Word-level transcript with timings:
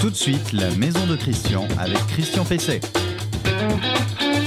Tout 0.00 0.08
de 0.08 0.14
suite, 0.14 0.52
la 0.54 0.70
maison 0.76 1.04
de 1.06 1.14
Christian 1.14 1.68
avec 1.78 1.98
Christian 2.06 2.42
Pesset. 2.46 2.80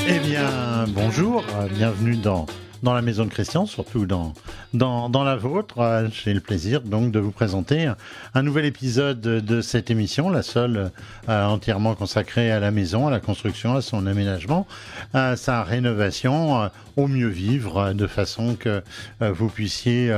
Eh 0.07 0.17
bien, 0.17 0.85
bonjour, 0.87 1.43
bienvenue 1.75 2.15
dans, 2.15 2.47
dans 2.81 2.93
la 2.93 3.01
maison 3.01 3.23
de 3.25 3.29
Christian, 3.29 3.65
surtout 3.65 4.05
dans, 4.05 4.33
dans, 4.73 5.09
dans 5.09 5.23
la 5.23 5.35
vôtre. 5.35 6.09
J'ai 6.11 6.33
le 6.33 6.41
plaisir 6.41 6.81
donc 6.81 7.11
de 7.11 7.19
vous 7.19 7.31
présenter 7.31 7.89
un, 8.33 8.41
nouvel 8.43 8.65
épisode 8.65 9.21
de 9.21 9.61
cette 9.61 9.89
émission, 9.89 10.29
la 10.29 10.43
seule 10.43 10.91
euh, 11.29 11.45
entièrement 11.45 11.95
consacrée 11.95 12.51
à 12.51 12.59
la 12.59 12.71
maison, 12.71 13.07
à 13.07 13.11
la 13.11 13.19
construction, 13.19 13.75
à 13.75 13.81
son 13.81 14.05
aménagement, 14.05 14.67
à 15.13 15.35
sa 15.37 15.63
rénovation, 15.63 16.63
euh, 16.63 16.67
au 16.97 17.07
mieux 17.07 17.29
vivre, 17.29 17.77
euh, 17.77 17.93
de 17.93 18.05
façon 18.05 18.55
que 18.55 18.83
vous 19.21 19.47
puissiez 19.47 20.13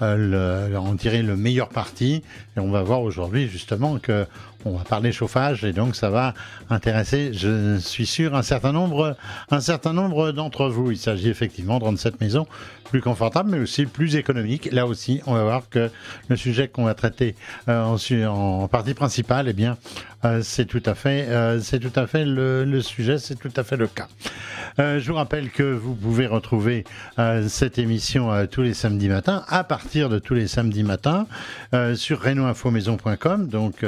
en 0.00 0.96
tirer 0.96 1.22
le 1.22 1.36
meilleur 1.36 1.68
parti. 1.70 2.22
Et 2.56 2.60
on 2.60 2.70
va 2.70 2.82
voir 2.82 3.00
aujourd'hui 3.00 3.48
justement 3.48 3.98
que 3.98 4.26
on 4.64 4.76
va 4.76 4.84
parler 4.84 5.12
chauffage 5.12 5.64
et 5.64 5.72
donc 5.72 5.96
ça 5.96 6.10
va 6.10 6.34
intéresser, 6.68 7.32
je 7.32 7.78
suis 7.78 8.06
sûr, 8.06 8.34
un 8.34 8.42
certain 8.42 8.72
nombre, 8.72 9.16
un 9.50 9.60
certain 9.60 9.92
nombre 9.92 10.32
d'entre 10.32 10.68
vous. 10.68 10.90
Il 10.90 10.98
s'agit 10.98 11.28
effectivement 11.28 11.78
de 11.78 11.84
rendre 11.84 11.98
cette 11.98 12.20
maison 12.20 12.46
plus 12.90 13.00
confortable, 13.00 13.50
mais 13.50 13.58
aussi 13.60 13.86
plus 13.86 14.16
économique. 14.16 14.68
Là 14.72 14.86
aussi, 14.86 15.22
on 15.26 15.34
va 15.34 15.44
voir 15.44 15.68
que 15.70 15.90
le 16.28 16.36
sujet 16.36 16.68
qu'on 16.68 16.84
va 16.84 16.94
traiter 16.94 17.36
euh, 17.68 17.96
en, 18.26 18.68
partie 18.68 18.94
principale, 18.94 19.46
eh 19.48 19.52
bien, 19.52 19.78
euh, 20.24 20.40
c'est 20.42 20.66
tout 20.66 20.82
à 20.84 20.94
fait, 20.94 21.28
euh, 21.28 21.60
c'est 21.60 21.78
tout 21.78 21.98
à 21.98 22.06
fait 22.06 22.24
le, 22.24 22.80
sujet, 22.80 23.18
c'est 23.18 23.36
tout 23.36 23.52
à 23.56 23.62
fait 23.62 23.76
le 23.76 23.86
cas. 23.86 24.08
je 24.78 25.06
vous 25.06 25.14
rappelle 25.14 25.50
que 25.50 25.62
vous 25.62 25.94
pouvez 25.94 26.26
retrouver 26.26 26.84
cette 27.48 27.78
émission 27.78 28.46
tous 28.46 28.62
les 28.62 28.74
samedis 28.74 29.08
matins, 29.08 29.44
à 29.48 29.62
partir 29.62 30.08
de 30.08 30.18
tous 30.18 30.34
les 30.34 30.48
samedis 30.48 30.82
matins, 30.82 31.26
sur 31.94 32.22
renoinfomaison.com, 32.22 33.48
donc 33.48 33.84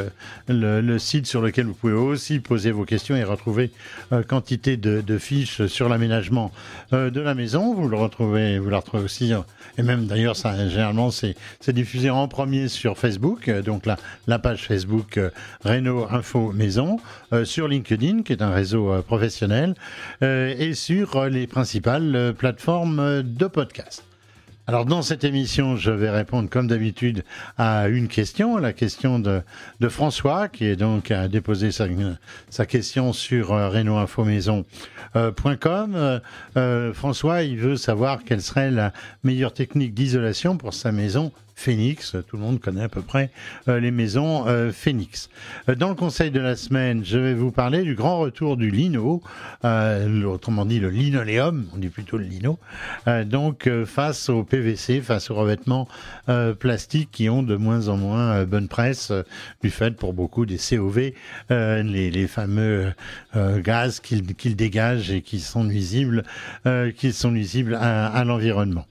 le, 0.63 0.99
site 0.99 1.27
sur 1.27 1.43
lequel 1.43 1.67
vous 1.67 1.75
pouvez 1.75 1.93
aussi 1.93 2.39
poser 2.41 2.71
vos 2.71 2.85
questions 2.85 3.17
et 3.17 3.25
retrouver 3.25 3.71
quantité 4.29 4.77
de, 4.77 5.19
fiches 5.19 5.67
sur 5.67 5.89
l'aménagement 5.89 6.53
de 6.93 7.21
la 7.21 7.35
maison. 7.35 7.75
Vous 7.75 7.89
le 7.89 7.97
retrouvez, 7.97 8.59
vous 8.59 8.71
la 8.71 8.79
retrouvez 8.79 9.05
aussi, 9.05 9.33
euh, 9.33 9.41
et 9.79 9.83
même 9.83 10.07
d'ailleurs, 10.07 10.37
ça, 10.37 10.69
généralement, 10.69 11.11
c'est 11.11 11.37
diffusé 11.69 12.11
en 12.11 12.29
premier 12.29 12.69
sur 12.69 12.99
Facebook, 12.99 13.49
euh, 13.49 13.63
donc 13.63 13.87
la, 13.87 13.97
la 14.27 14.39
page 14.39 14.67
Facebook 14.67 15.19
euh, 15.19 15.31
Renault 15.65 16.07
Info 16.11 16.53
Maison, 16.53 16.99
sur 17.45 17.69
LinkedIn, 17.69 18.23
qui 18.23 18.33
est 18.33 18.43
un 18.43 18.51
réseau 18.51 19.03
professionnel, 19.03 19.75
et 20.21 20.75
sur 20.75 21.25
les 21.27 21.47
principales 21.47 22.35
plateformes 22.37 23.23
de 23.23 23.47
podcast. 23.47 24.05
Alors 24.69 24.87
dans 24.87 25.03
cette 25.03 25.25
émission, 25.25 25.77
je 25.77 25.91
vais 25.91 26.09
répondre 26.09 26.49
comme 26.49 26.69
d'habitude 26.69 27.25
à 27.59 27.89
une 27.89 28.07
question, 28.07 28.59
la 28.59 28.73
question 28.73 29.19
de, 29.19 29.43
François, 29.89 30.49
qui 30.49 30.67
est 30.67 30.77
donc 30.77 31.11
a 31.11 31.27
déposé 31.27 31.73
sa, 31.73 31.89
question 32.67 33.13
sur 33.13 33.53
euh, 33.53 33.69
renoinfomaison.com. 33.69 35.95
Euh, 35.97 36.21
euh, 36.57 36.93
François, 36.93 37.43
il 37.43 37.59
veut 37.59 37.77
savoir 37.77 38.23
quelle 38.23 38.41
serait 38.41 38.71
la 38.71 38.93
meilleure 39.25 39.53
technique 39.53 39.95
d'isolation 39.95 40.57
pour 40.57 40.75
sa 40.75 40.93
maison 40.93 41.33
Phoenix. 41.55 42.17
Tout 42.29 42.37
le 42.37 42.43
monde 42.43 42.61
connaît 42.61 42.83
à 42.83 42.89
peu 42.89 43.03
près 43.03 43.31
euh, 43.69 43.81
les 43.81 43.91
maisons 43.91 44.47
euh, 44.47 44.73
Phoenix. 44.73 45.29
Euh, 45.69 45.75
dans 45.75 45.89
le 45.89 45.95
conseil 45.95 46.31
de 46.31 46.41
la 46.41 46.57
semaine, 46.57 47.05
je 47.05 47.19
vais 47.19 47.35
vous 47.35 47.53
parler 47.53 47.83
du 47.83 47.95
grand 47.95 48.19
retour 48.19 48.57
du 48.57 48.71
lino, 48.71 49.23
autrement 49.63 50.65
dit 50.65 50.81
le 50.81 50.91
linoléum, 50.91 51.67
on 51.75 51.79
dit 51.79 51.89
plutôt 51.89 52.17
le 52.17 52.25
lino, 52.25 52.59
donc 53.27 53.69
face 53.85 54.29
au 54.29 54.45
PVC, 54.45 55.01
face 55.01 55.31
aux 55.31 55.35
revêtements 55.35 55.89
plastiques 56.59 57.11
qui 57.13 57.29
ont 57.29 57.43
de 57.43 57.57
moins 57.57 57.89
en 57.89 57.97
moins 57.97 58.45
bonne 58.45 58.69
presse 58.69 59.13
du 59.63 59.71
fait 59.71 59.97
pour 59.97 60.15
beaucoup 60.15 60.47
des 60.47 60.59
COV, 60.59 61.13
les, 61.51 62.27
fameux 62.27 62.93
gaz 63.35 64.01
qu'ils 64.01 64.57
dégagent 64.57 65.11
et 65.11 65.23
qui 65.23 65.41
sont 65.41 65.65
nuisibles, 65.65 66.25
nuisibles 67.31 67.75
à, 67.75 68.25
l'environnement. 68.25 68.87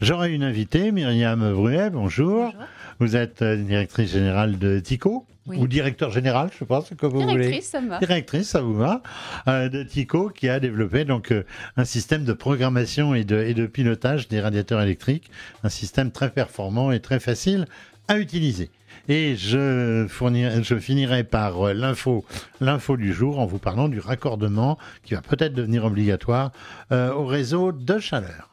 J'aurai 0.00 0.32
une 0.32 0.44
invitée, 0.44 0.92
Myriam 0.92 1.52
Bruet, 1.52 1.90
bonjour. 1.98 2.52
Vous 3.00 3.16
êtes 3.16 3.42
euh, 3.42 3.56
directrice 3.56 4.12
générale 4.12 4.58
de 4.58 4.78
TICO 4.78 5.26
ou 5.46 5.66
directeur 5.66 6.10
général, 6.10 6.50
je 6.56 6.62
pense 6.64 6.90
que 6.90 7.06
vous 7.06 7.22
voulez. 7.22 7.34
Directrice, 7.34 7.68
ça 7.70 7.80
me 7.80 7.88
va. 7.88 7.98
Directrice, 7.98 8.48
ça 8.50 8.60
vous 8.60 8.74
va. 8.74 9.02
Euh, 9.48 9.68
de 9.68 9.82
TICO 9.82 10.28
qui 10.28 10.48
a 10.48 10.60
développé 10.60 11.04
donc 11.04 11.32
euh, 11.32 11.44
un 11.76 11.84
système 11.84 12.24
de 12.24 12.32
programmation 12.32 13.14
et 13.14 13.24
de, 13.24 13.38
et 13.38 13.54
de 13.54 13.66
pilotage 13.66 14.28
des 14.28 14.40
radiateurs 14.40 14.80
électriques, 14.80 15.30
un 15.64 15.70
système 15.70 16.12
très 16.12 16.30
performant 16.30 16.92
et 16.92 17.00
très 17.00 17.18
facile 17.18 17.64
à 18.08 18.18
utiliser. 18.18 18.70
Et 19.08 19.36
je, 19.36 20.06
fournirai, 20.08 20.62
je 20.62 20.78
finirai 20.78 21.24
par 21.24 21.72
l'info, 21.72 22.24
l'info 22.60 22.96
du 22.96 23.12
jour 23.12 23.38
en 23.40 23.46
vous 23.46 23.58
parlant 23.58 23.88
du 23.88 24.00
raccordement 24.00 24.78
qui 25.02 25.14
va 25.14 25.22
peut-être 25.22 25.54
devenir 25.54 25.84
obligatoire 25.84 26.52
au 26.90 27.24
réseau 27.24 27.72
de 27.72 27.98
chaleur. 27.98 28.50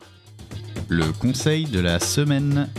Le 0.88 1.12
conseil 1.20 1.66
de 1.66 1.80
la 1.80 2.00
semaine. 2.00 2.70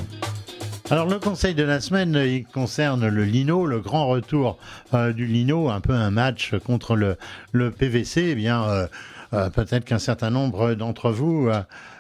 Alors 0.89 1.09
le 1.09 1.19
conseil 1.19 1.57
de 1.57 1.65
la 1.65 1.81
semaine, 1.81 2.15
il 2.15 2.47
concerne 2.47 3.09
le 3.09 3.25
lino, 3.25 3.67
le 3.67 3.81
grand 3.81 4.07
retour 4.07 4.57
euh, 4.95 5.13
du 5.13 5.27
lino, 5.27 5.69
un 5.69 5.81
peu 5.81 5.93
un 5.93 6.13
match 6.13 6.55
contre 6.65 6.95
le, 6.95 7.71
PVC. 7.73 8.29
Eh 8.29 8.35
bien, 8.37 8.63
euh, 8.63 8.87
euh, 9.33 9.51
peut-être 9.51 9.85
qu'un 9.85 9.99
certain 9.99 10.31
nombre 10.31 10.75
d'entre 10.75 11.11
vous 11.11 11.51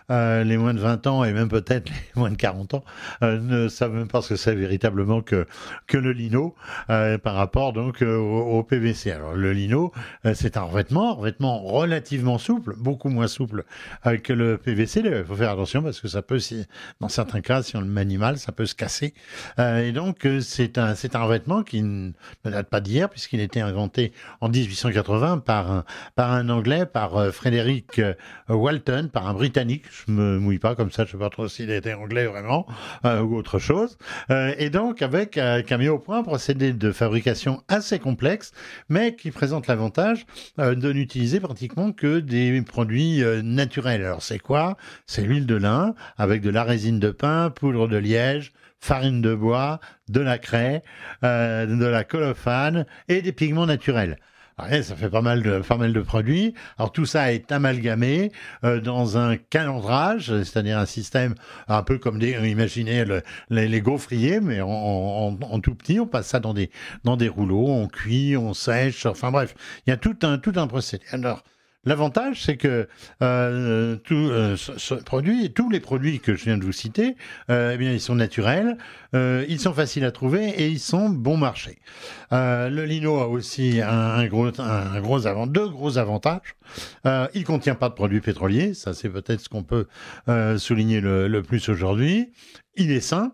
euh, 0.09 0.44
les 0.44 0.56
moins 0.56 0.72
de 0.72 0.78
20 0.78 1.06
ans 1.09 1.25
et 1.25 1.33
même 1.33 1.49
peut-être 1.49 1.89
les 1.89 1.97
moins 2.15 2.31
de 2.31 2.37
40 2.37 2.75
ans 2.75 2.84
euh, 3.22 3.41
ne 3.41 3.67
savent 3.67 3.93
même 3.93 4.06
pas 4.06 4.22
ce 4.22 4.31
que 4.31 4.37
c'est 4.37 4.55
véritablement 4.55 5.21
que, 5.21 5.49
que 5.89 5.97
le 5.99 6.12
lino 6.12 6.55
euh, 6.91 7.19
par 7.19 7.34
rapport 7.34 7.72
donc 7.72 8.03
au, 8.03 8.62
PVC. 8.62 9.11
Alors 9.11 9.34
le 9.34 9.53
lino, 9.53 9.93
c'est 10.34 10.56
un 10.56 10.62
revêtement, 10.62 11.15
revêtement 11.15 11.61
relativement 11.61 12.39
souple, 12.39 12.75
beaucoup 12.77 13.09
moins 13.09 13.28
souple 13.28 13.65
que 14.22 14.33
le 14.33 14.59
PVC. 14.59 15.03
Il 15.05 15.25
faut 15.25 15.37
faire 15.37 15.50
attention 15.50 15.83
parce 15.83 16.00
que 16.00 16.09
ça 16.09 16.23
peut, 16.23 16.38
si, 16.38 16.67
dans 17.00 17.09
certains 17.09 17.41
cas, 17.41 17.62
si 17.62 17.77
on 17.77 17.81
le 17.81 17.87
manie 17.87 18.17
mal, 18.17 18.38
ça 18.38 18.53
peut 18.53 18.67
se 18.67 18.75
casser. 18.75 19.15
et 19.59 19.93
donc 19.93 20.27
c'est 20.41 20.78
un, 20.78 20.94
c'est 20.94 21.15
un 21.15 21.23
revêtement 21.23 21.62
qui 21.62 21.83
ne 21.83 22.12
date 22.44 22.69
pas 22.69 22.81
d'hier 22.81 23.09
puisqu'il 23.09 23.41
a 23.41 23.44
été 23.44 23.61
inventé 23.61 24.12
en 24.41 24.49
1880 24.49 25.38
par 25.38 25.71
un, 25.71 25.84
par 26.15 26.33
un 26.33 26.49
Anglais, 26.49 26.87
par 26.87 27.33
Frédéric 27.33 28.00
Walton, 28.49 29.11
par 29.12 29.28
un 29.28 29.34
Britannique 29.34 29.84
je 29.97 30.12
me 30.12 30.39
mouille 30.39 30.59
pas 30.59 30.75
comme 30.75 30.91
ça, 30.91 31.05
je 31.05 31.12
sais 31.12 31.19
pas 31.19 31.31
trop 31.31 31.49
s'il 31.49 31.71
était 31.71 31.95
anglais 31.95 32.27
vraiment 32.27 32.67
euh, 33.05 33.21
ou 33.21 33.37
autre 33.37 33.59
chose. 33.59 33.97
Euh, 34.31 34.55
et 34.59 34.71
donc 34.71 35.03
avec 35.03 35.39
euh, 35.39 35.62
qui 35.62 35.73
a 35.75 35.79
mis 35.79 35.89
au 35.89 35.99
point 35.99 36.23
procédé 36.23 36.73
de 36.73 36.93
fabrication 36.93 37.62
assez 37.69 37.99
complexe, 37.99 38.53
mais 38.89 39.17
qui 39.17 39.31
présente 39.31 39.67
l'avantage 39.67 40.27
de 40.59 40.93
n'utiliser 40.93 41.41
pratiquement 41.41 41.93
que 41.93 42.21
des 42.21 42.61
produits 42.62 43.23
naturels. 43.43 44.05
Alors 44.05 44.23
c'est 44.23 44.39
quoi? 44.39 44.77
C'est 45.06 45.23
l'huile 45.23 45.47
de 45.47 45.56
lin 45.56 45.95
avec 46.17 46.43
de 46.43 46.51
la 46.51 46.65
résine 46.65 46.99
de 46.99 47.11
pin, 47.11 47.51
poudre 47.51 47.89
de 47.89 47.97
liège, 47.97 48.53
farine 48.81 49.23
de 49.23 49.35
bois, 49.35 49.81
de 50.09 50.21
la 50.21 50.39
craie, 50.39 50.83
de 51.23 51.87
la 51.87 52.05
colophane 52.05 52.87
et 53.09 53.23
des 53.23 53.33
pigments 53.33 53.67
naturels. 53.67 54.19
Ouais, 54.59 54.83
ça 54.83 54.97
fait 54.97 55.11
pas 55.11 55.21
mal 55.21 55.43
de 55.43 55.59
pas 55.59 55.77
mal 55.77 55.93
de 55.93 56.00
produits. 56.00 56.55
Alors 56.78 56.91
tout 56.91 57.05
ça 57.05 57.31
est 57.31 57.53
amalgamé 57.53 58.33
euh, 58.65 58.81
dans 58.81 59.19
un 59.19 59.37
calendrage, 59.37 60.28
c'est-à-dire 60.44 60.78
un 60.78 60.87
système 60.87 61.34
un 61.69 61.83
peu 61.83 61.99
comme 61.99 62.19
des, 62.19 62.31
imaginez 62.49 63.05
les, 63.50 63.69
les, 63.69 63.81
gaufriers, 63.83 64.41
mais 64.41 64.62
en, 64.62 64.71
en, 64.71 65.39
en, 65.43 65.61
tout 65.61 65.75
petit. 65.75 66.00
On 66.00 66.06
passe 66.06 66.28
ça 66.28 66.41
dans 66.41 66.55
des 66.55 66.71
dans 67.05 67.19
des 67.19 67.28
rouleaux, 67.28 67.67
on 67.69 67.87
cuit, 67.87 68.34
on 68.39 68.55
sèche. 68.55 69.05
Enfin 69.05 69.31
bref, 69.31 69.55
il 69.87 69.91
y 69.91 69.93
a 69.93 69.99
tout 69.99 70.17
un 70.22 70.39
tout 70.39 70.55
un 70.56 70.67
procédé. 70.67 71.05
Alors 71.12 71.43
L'avantage, 71.87 72.43
c'est 72.43 72.57
que 72.57 72.89
euh, 73.23 73.97
tout 73.97 74.15
euh, 74.15 74.57
tous 75.55 75.71
les 75.71 75.81
produits 75.81 76.19
que 76.19 76.35
je 76.35 76.45
viens 76.45 76.59
de 76.59 76.65
vous 76.65 76.73
citer, 76.73 77.17
euh, 77.49 77.73
eh 77.75 77.79
bien, 77.79 77.93
ils 77.93 78.01
sont 78.01 78.17
naturels, 78.17 78.77
euh, 79.15 79.45
ils 79.49 79.61
sont 79.61 79.73
faciles 79.73 80.05
à 80.05 80.11
trouver 80.11 80.49
et 80.49 80.69
ils 80.69 80.81
sont 80.81 81.09
bon 81.09 81.37
marché. 81.37 81.79
Euh, 82.33 82.69
le 82.71 82.85
lino 82.85 83.21
a 83.21 83.29
aussi 83.29 83.81
un, 83.81 84.27
gros, 84.27 84.50
avant, 84.59 85.47
deux 85.47 85.69
gros 85.69 85.97
avantages. 85.97 86.56
Il 87.35 87.44
contient 87.44 87.77
pas 87.77 87.89
de 87.89 87.94
produits 87.94 88.21
pétroliers, 88.21 88.75
ça 88.75 88.93
c'est 88.93 89.09
peut-être 89.09 89.41
ce 89.41 89.49
qu'on 89.49 89.62
peut 89.62 89.87
souligner 90.59 91.00
le 91.00 91.41
plus 91.43 91.69
aujourd'hui 91.69 92.32
il 92.76 92.90
est 92.90 93.00
sain. 93.00 93.32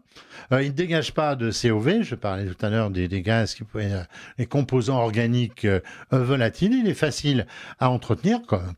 Euh, 0.53 0.63
il 0.63 0.69
ne 0.69 0.73
dégage 0.75 1.13
pas 1.13 1.35
de 1.37 1.51
COV. 1.51 2.03
Je 2.03 2.15
parlais 2.15 2.47
tout 2.47 2.67
à 2.67 2.71
l'heure 2.71 2.91
des, 2.91 3.09
gaz 3.23 3.55
qui 3.55 3.65
euh, 3.77 4.05
composants 4.49 5.01
organiques 5.01 5.65
euh, 5.65 5.81
volatiles. 6.11 6.73
Il 6.75 6.89
est 6.89 6.95
facile 6.95 7.47
à 7.79 7.91
entretenir, 7.91 8.43
comme, 8.47 8.73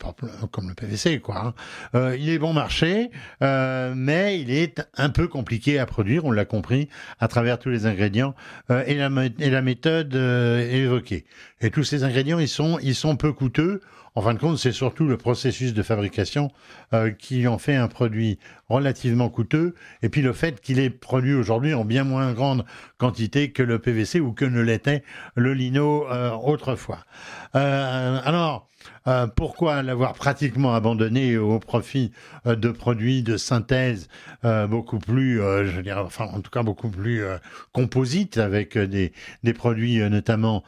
comme 0.51 0.69
le 0.69 0.75
PVC, 0.75 1.21
quoi. 1.21 1.55
Hein. 1.95 2.15
il 2.19 2.29
est 2.29 2.39
bon 2.39 2.53
marché, 2.53 3.11
mais 3.41 4.41
il 4.41 4.51
est 4.51 4.87
un 4.97 5.11
peu 5.11 5.29
compliqué 5.29 5.79
à 5.79 5.87
produire. 5.87 6.25
On 6.25 6.31
l'a 6.31 6.45
compris 6.45 6.89
à 7.21 7.29
travers 7.29 7.59
tous 7.59 7.71
les 7.71 7.87
ingrédients 7.87 8.35
et, 8.71 8.95
la, 8.95 9.63
méthode 9.63 10.15
évoquée. 10.15 11.25
Et 11.65 11.71
tous 11.71 11.83
ces 11.83 12.05
ingrédients, 12.05 12.39
ils 12.39 12.95
sont, 12.95 13.17
peu 13.17 13.33
coûteux 13.33 13.81
En 14.15 14.21
fin 14.21 14.35
de 14.35 14.39
compte, 14.39 14.59
c'est 14.59 14.71
surtout 14.71 15.07
le 15.07 15.17
processus 15.17 15.73
de 15.73 15.83
fabrication 15.83 16.51
euh, 16.93 17.11
qui 17.11 17.49
en 17.49 17.57
fait 17.57 17.75
un 17.75 17.89
produit 17.89 18.39
relativement 18.69 19.31
coûteux, 19.31 19.75
et 20.03 20.11
puis 20.11 20.21
le 20.21 20.35
fait 20.35 20.61
qu'il 20.61 20.79
est 20.79 20.91
produit 20.91 21.33
aujourd'hui 21.33 21.73
en 21.73 21.87
bien 21.87 22.05
moins 22.05 22.35
grande 22.35 22.67
quantité 22.99 23.51
que 23.51 23.63
le 23.63 23.79
PVC 23.79 24.21
ou 24.21 24.33
que 24.33 24.45
ne 24.45 24.61
l'était 24.61 25.05
le 25.37 25.55
lino 25.55 26.07
euh, 26.11 26.33
autrefois. 26.33 26.99
Euh, 27.55 28.21
alors, 28.23 28.69
euh, 29.07 29.27
pourquoi 29.27 29.83
l'avoir 29.83 30.15
pratiquement 30.15 30.75
abandonné 30.75 31.37
au 31.37 31.59
profit 31.59 32.13
euh, 32.47 32.57
de 32.57 32.71
produits 32.71 33.23
de 33.23 33.37
synthèse 33.37 34.09
euh, 34.45 34.67
beaucoup 34.67 34.99
plus, 34.99 35.39
je 35.39 35.81
dirais, 35.81 36.01
enfin 36.01 36.27
en 36.33 36.41
tout 36.41 36.51
cas 36.51 36.63
beaucoup 36.63 36.89
plus 36.89 37.23
composites 37.73 38.39
avec 38.39 38.79
des, 38.79 39.13
des 39.43 39.53
produits 39.53 39.99
notamment 40.09 40.63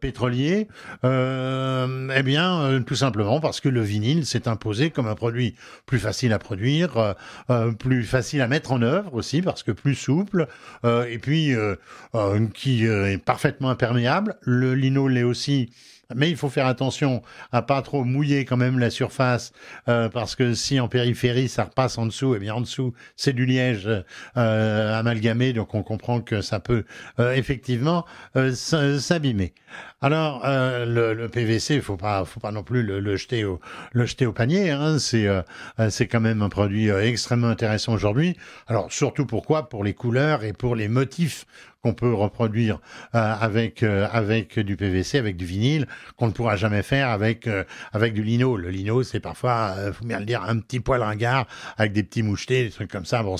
pétroliers? 0.00 0.68
Eh 1.04 2.22
bien, 2.22 2.82
tout 2.86 2.94
simplement 2.94 3.40
parce 3.40 3.60
que 3.60 3.68
le 3.68 3.80
vinyle 3.82 4.26
s'est 4.26 4.48
imposé 4.48 4.90
comme 4.90 5.06
un 5.06 5.14
produit 5.14 5.54
plus 5.86 5.98
facile 5.98 6.32
à 6.32 6.38
produire, 6.38 7.14
plus 7.78 8.04
facile 8.04 8.40
à 8.40 8.48
mettre 8.48 8.72
en 8.72 8.82
œuvre 8.82 9.14
aussi 9.14 9.42
parce 9.42 9.62
que 9.62 9.72
plus 9.72 9.94
souple 9.94 10.46
et 10.84 11.18
puis 11.18 11.54
qui 12.54 12.84
est 12.84 13.24
parfaitement 13.24 13.70
imperméable. 13.70 14.36
Le 14.42 14.74
lino 14.74 15.08
l'est 15.08 15.22
aussi 15.22 15.70
mais 16.14 16.30
il 16.30 16.36
faut 16.36 16.48
faire 16.48 16.66
attention 16.66 17.22
à 17.52 17.62
pas 17.62 17.82
trop 17.82 18.04
mouiller 18.04 18.44
quand 18.44 18.56
même 18.56 18.78
la 18.78 18.90
surface, 18.90 19.52
euh, 19.88 20.08
parce 20.08 20.36
que 20.36 20.54
si 20.54 20.80
en 20.80 20.88
périphérie 20.88 21.48
ça 21.48 21.64
repasse 21.64 21.98
en 21.98 22.06
dessous, 22.06 22.34
et 22.34 22.36
eh 22.36 22.40
bien 22.40 22.54
en 22.54 22.60
dessous 22.60 22.92
c'est 23.16 23.32
du 23.32 23.46
liège 23.46 23.88
euh, 24.36 24.98
amalgamé, 24.98 25.52
donc 25.52 25.74
on 25.74 25.82
comprend 25.82 26.20
que 26.20 26.40
ça 26.40 26.60
peut 26.60 26.84
euh, 27.18 27.32
effectivement 27.34 28.04
s'abîmer. 28.34 29.54
Alors 30.02 30.42
le, 30.46 31.12
le, 31.12 31.28
PVC, 31.28 31.74
il 31.74 31.82
faut 31.82 31.98
pas, 31.98 32.24
faut 32.24 32.40
pas 32.40 32.52
non 32.52 32.62
plus 32.62 32.82
le, 32.82 33.00
le 33.00 33.16
jeter 33.16 33.44
au, 33.44 33.60
le 33.92 34.06
jeter 34.06 34.24
au 34.24 34.32
panier. 34.32 34.70
Hein, 34.70 34.98
c'est 34.98 35.28
c'est 35.90 36.06
quand 36.06 36.20
même 36.20 36.40
un 36.40 36.48
produit 36.48 36.88
extrêmement 36.88 37.48
intéressant 37.48 37.92
aujourd'hui. 37.92 38.36
Alors 38.66 38.90
surtout 38.90 39.26
pourquoi? 39.26 39.68
Pour 39.68 39.84
les 39.84 39.92
couleurs 39.92 40.42
et 40.42 40.54
pour 40.54 40.74
les 40.74 40.88
motifs 40.88 41.44
qu'on 41.82 41.94
peut 41.94 42.12
reproduire 42.12 42.78
euh, 43.14 43.34
avec 43.40 43.82
euh, 43.82 44.06
avec 44.12 44.58
du 44.58 44.76
PVC, 44.76 45.18
avec 45.18 45.36
du 45.36 45.44
vinyle, 45.44 45.86
qu'on 46.16 46.26
ne 46.26 46.32
pourra 46.32 46.56
jamais 46.56 46.82
faire 46.82 47.08
avec 47.08 47.46
euh, 47.46 47.64
avec 47.92 48.12
du 48.12 48.22
lino. 48.22 48.56
Le 48.56 48.68
lino, 48.68 49.02
c'est 49.02 49.20
parfois, 49.20 49.74
faut 49.92 50.04
bien 50.04 50.18
le 50.18 50.26
dire, 50.26 50.42
un 50.42 50.58
petit 50.58 50.80
poil 50.80 51.02
ringard 51.02 51.46
avec 51.78 51.92
des 51.92 52.02
petits 52.02 52.22
mouchetés, 52.22 52.64
des 52.64 52.70
trucs 52.70 52.90
comme 52.90 53.04
ça. 53.04 53.22
Bon, 53.22 53.36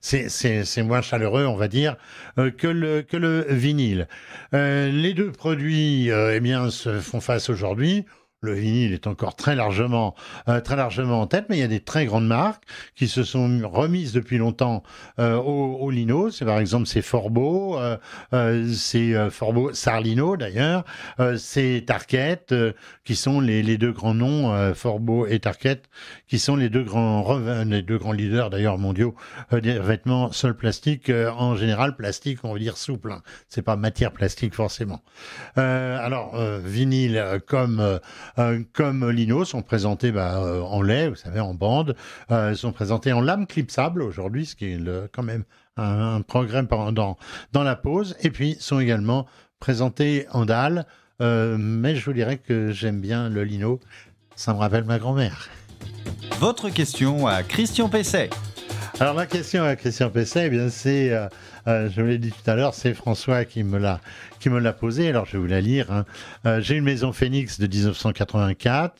c'est 0.00 0.82
moins 0.82 1.02
chaleureux, 1.02 1.46
on 1.46 1.56
va 1.56 1.68
dire, 1.68 1.96
que 2.36 2.66
le 2.66 3.02
que 3.02 3.16
le 3.16 3.46
vinyle. 3.48 4.08
les 4.52 5.14
deux 5.14 5.30
produits, 5.30 6.03
eh 6.10 6.40
bien, 6.40 6.70
se 6.70 7.00
font 7.00 7.20
face 7.20 7.48
aujourd'hui 7.50 8.04
le 8.44 8.54
vinyle 8.54 8.92
est 8.92 9.06
encore 9.06 9.34
très 9.34 9.56
largement, 9.56 10.14
euh, 10.48 10.60
très 10.60 10.76
largement 10.76 11.20
en 11.20 11.26
tête, 11.26 11.46
mais 11.48 11.56
il 11.56 11.60
y 11.60 11.64
a 11.64 11.68
des 11.68 11.80
très 11.80 12.06
grandes 12.06 12.26
marques 12.26 12.62
qui 12.94 13.08
se 13.08 13.24
sont 13.24 13.60
remises 13.64 14.12
depuis 14.12 14.38
longtemps 14.38 14.82
euh, 15.18 15.36
au, 15.36 15.90
lino. 15.90 16.30
C'est 16.30 16.44
par 16.44 16.58
exemple 16.58 16.86
c'est 16.86 17.02
Forbeau, 17.02 17.78
euh, 17.78 18.68
c'est 18.72 19.30
Forbeau 19.30 19.72
Sarlino 19.72 20.36
d'ailleurs, 20.36 20.84
c'est 21.36 21.84
Tarket 21.86 22.54
qui 23.04 23.16
sont 23.16 23.40
les, 23.40 23.78
deux 23.78 23.92
grands 23.92 24.14
noms, 24.14 24.74
Forbeau 24.74 25.26
et 25.26 25.38
Tarket, 25.38 25.88
qui 26.28 26.38
sont 26.38 26.56
les 26.56 26.68
deux 26.68 26.82
grands 26.82 27.38
les 27.64 27.82
deux 27.82 27.98
grands 27.98 28.12
leaders 28.12 28.50
d'ailleurs 28.50 28.78
mondiaux 28.78 29.14
des 29.52 29.78
vêtements 29.78 30.32
sol 30.32 30.56
plastique 30.56 31.10
en 31.10 31.56
général 31.56 31.96
plastique 31.96 32.40
on 32.42 32.52
veut 32.52 32.60
dire 32.60 32.76
souple. 32.76 33.12
Hein. 33.12 33.22
C'est 33.48 33.62
pas 33.62 33.76
matière 33.76 34.12
plastique 34.12 34.54
forcément. 34.54 35.02
alors 35.56 36.36
vinyle 36.64 37.40
comme 37.46 38.00
euh, 38.38 38.62
comme 38.72 39.08
Lino 39.10 39.44
sont 39.44 39.62
présentés 39.62 40.12
bah, 40.12 40.42
euh, 40.42 40.60
en 40.60 40.82
lait, 40.82 41.08
vous 41.08 41.14
savez, 41.14 41.40
en 41.40 41.54
bande, 41.54 41.96
euh, 42.30 42.54
sont 42.54 42.72
présentés 42.72 43.12
en 43.12 43.20
lame 43.20 43.46
clipsable 43.46 44.02
aujourd'hui, 44.02 44.46
ce 44.46 44.56
qui 44.56 44.66
est 44.66 44.80
quand 45.12 45.22
même 45.22 45.44
un, 45.76 46.20
progrès 46.22 46.62
dans, 46.62 47.16
dans 47.52 47.62
la 47.62 47.76
pose, 47.76 48.16
et 48.20 48.30
puis 48.30 48.56
sont 48.60 48.80
également 48.80 49.26
présentés 49.58 50.26
en 50.30 50.44
dalle, 50.44 50.86
mais 51.20 51.96
je 51.96 52.04
vous 52.04 52.12
dirais 52.12 52.38
que 52.38 52.70
j'aime 52.70 53.00
bien 53.00 53.28
le 53.28 53.44
Lino, 53.44 53.80
ça 54.36 54.52
me 54.52 54.58
rappelle 54.58 54.84
ma 54.84 54.98
grand-mère. 54.98 55.48
Votre 56.38 56.68
question 56.68 57.26
à 57.26 57.42
Christian 57.42 57.88
Pesset. 57.88 58.30
Alors 59.00 59.14
ma 59.14 59.26
question 59.26 59.64
à 59.64 59.74
Christian 59.74 60.08
Pesset, 60.08 60.46
eh 60.46 60.50
bien 60.50 60.68
c'est, 60.70 61.10
je 61.66 62.00
vous 62.00 62.06
l'ai 62.06 62.18
dit 62.18 62.30
tout 62.30 62.48
à 62.50 62.54
l'heure, 62.54 62.74
c'est 62.74 62.94
François 62.94 63.44
qui 63.44 63.64
me 63.64 63.78
l'a 63.78 64.00
qui 64.44 64.50
me 64.50 64.60
l'a 64.60 64.74
posé. 64.74 65.08
Alors, 65.08 65.24
je 65.24 65.32
vais 65.32 65.38
vous 65.38 65.46
la 65.46 65.62
lire. 65.62 65.90
Hein. 65.90 66.04
Euh, 66.44 66.60
j'ai 66.60 66.76
une 66.76 66.84
maison 66.84 67.14
Phoenix 67.14 67.58
de 67.58 67.66
1984 67.66 68.94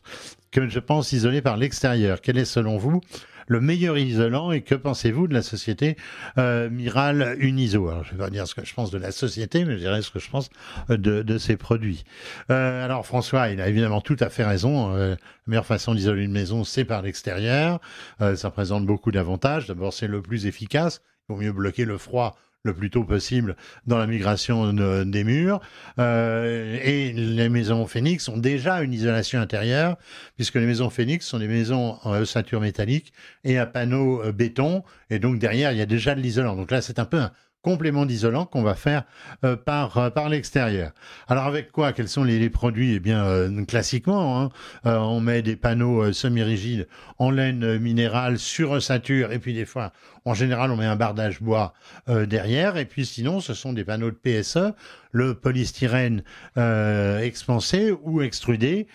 que 0.50 0.70
je 0.70 0.78
pense 0.78 1.12
isolée 1.12 1.42
par 1.42 1.58
l'extérieur. 1.58 2.22
Quel 2.22 2.38
est, 2.38 2.46
selon 2.46 2.78
vous, 2.78 3.02
le 3.46 3.60
meilleur 3.60 3.98
isolant 3.98 4.52
et 4.52 4.62
que 4.62 4.74
pensez-vous 4.74 5.28
de 5.28 5.34
la 5.34 5.42
société 5.42 5.96
euh, 6.38 6.70
Miral 6.70 7.36
Uniso 7.38 7.88
Alors, 7.88 8.04
je 8.04 8.12
vais 8.12 8.18
pas 8.18 8.30
dire 8.30 8.46
ce 8.46 8.54
que 8.54 8.64
je 8.64 8.74
pense 8.74 8.90
de 8.90 8.98
la 8.98 9.12
société, 9.12 9.64
mais 9.64 9.74
je 9.74 9.78
dirais 9.78 10.02
ce 10.02 10.10
que 10.10 10.18
je 10.18 10.30
pense 10.30 10.50
euh, 10.90 10.96
de, 10.96 11.22
de 11.22 11.38
ces 11.38 11.56
produits. 11.56 12.04
Euh, 12.50 12.84
alors, 12.84 13.06
François, 13.06 13.48
il 13.50 13.60
a 13.60 13.68
évidemment 13.68 14.00
tout 14.00 14.16
à 14.20 14.28
fait 14.28 14.44
raison. 14.44 14.94
La 14.94 15.16
meilleure 15.46 15.66
façon 15.66 15.94
d'isoler 15.94 16.24
une 16.24 16.32
maison, 16.32 16.64
c'est 16.64 16.84
par 16.84 17.02
l'extérieur. 17.02 17.80
ça 18.18 18.50
présente 18.50 18.86
beaucoup 18.86 19.10
d'avantages. 19.10 19.66
D'abord, 19.66 19.92
c'est 19.92 20.06
le 20.06 20.22
plus 20.22 20.46
efficace. 20.46 21.00
Il 21.28 21.34
vaut 21.34 21.40
mieux 21.40 21.52
bloquer 21.52 21.84
le 21.84 21.98
froid 21.98 22.36
le 22.64 22.72
plus 22.72 22.88
tôt 22.88 23.04
possible 23.04 23.56
dans 23.86 23.98
la 23.98 24.06
migration 24.06 24.72
des 24.72 25.24
murs. 25.24 25.60
Euh, 25.98 26.78
et 26.82 27.12
les 27.12 27.50
maisons 27.50 27.86
Phoenix 27.86 28.26
ont 28.28 28.38
déjà 28.38 28.80
une 28.80 28.94
isolation 28.94 29.38
intérieure, 29.38 29.98
puisque 30.36 30.54
les 30.54 30.64
maisons 30.64 30.88
Phoenix 30.88 31.26
sont 31.26 31.38
des 31.38 31.48
maisons 31.48 31.98
en 32.02 32.12
ossature 32.12 32.62
métallique 32.62 33.12
et 33.44 33.58
à 33.58 33.66
panneaux 33.66 34.22
euh, 34.22 34.32
béton. 34.32 34.82
Et 35.10 35.18
donc 35.18 35.38
derrière, 35.38 35.72
il 35.72 35.78
y 35.78 35.82
a 35.82 35.86
déjà 35.86 36.14
de 36.14 36.20
l'isolant. 36.20 36.56
Donc 36.56 36.70
là, 36.70 36.80
c'est 36.80 36.98
un 36.98 37.04
peu 37.04 37.18
un, 37.18 37.32
complément 37.64 38.04
d'isolant 38.04 38.44
qu'on 38.44 38.62
va 38.62 38.74
faire 38.74 39.04
euh, 39.42 39.56
par 39.56 39.96
euh, 39.96 40.10
par 40.10 40.28
l'extérieur. 40.28 40.92
Alors 41.26 41.44
avec 41.44 41.72
quoi? 41.72 41.92
Quels 41.92 42.08
sont 42.08 42.22
les, 42.22 42.50
produits? 42.50 42.94
Eh 42.94 43.00
bien, 43.00 43.24
euh, 43.24 43.64
classiquement, 43.64 44.42
hein, 44.42 44.50
on 44.84 45.20
met 45.20 45.40
des 45.40 45.56
panneaux 45.56 46.12
semi-rigides 46.12 46.86
en 47.18 47.30
laine 47.30 47.78
minérale 47.78 48.38
sur 48.38 48.72
ossature, 48.72 49.32
et 49.32 49.38
puis 49.38 49.54
des 49.54 49.64
fois, 49.64 49.92
en 50.26 50.34
général, 50.34 50.70
on 50.70 50.76
met 50.76 50.84
un 50.84 50.96
bardage 50.96 51.40
bois 51.40 51.72
derrière, 52.06 52.76
et 52.76 52.84
puis 52.84 53.06
sinon, 53.06 53.40
ce 53.40 53.54
sont 53.54 53.72
des 53.72 53.84
panneaux 53.84 54.10
de 54.10 54.16
PSE, 54.16 54.74
le 55.12 55.34
polystyrène 55.34 56.22
expansé 57.22 57.94
ou 58.02 58.20
extrudé 58.20 58.88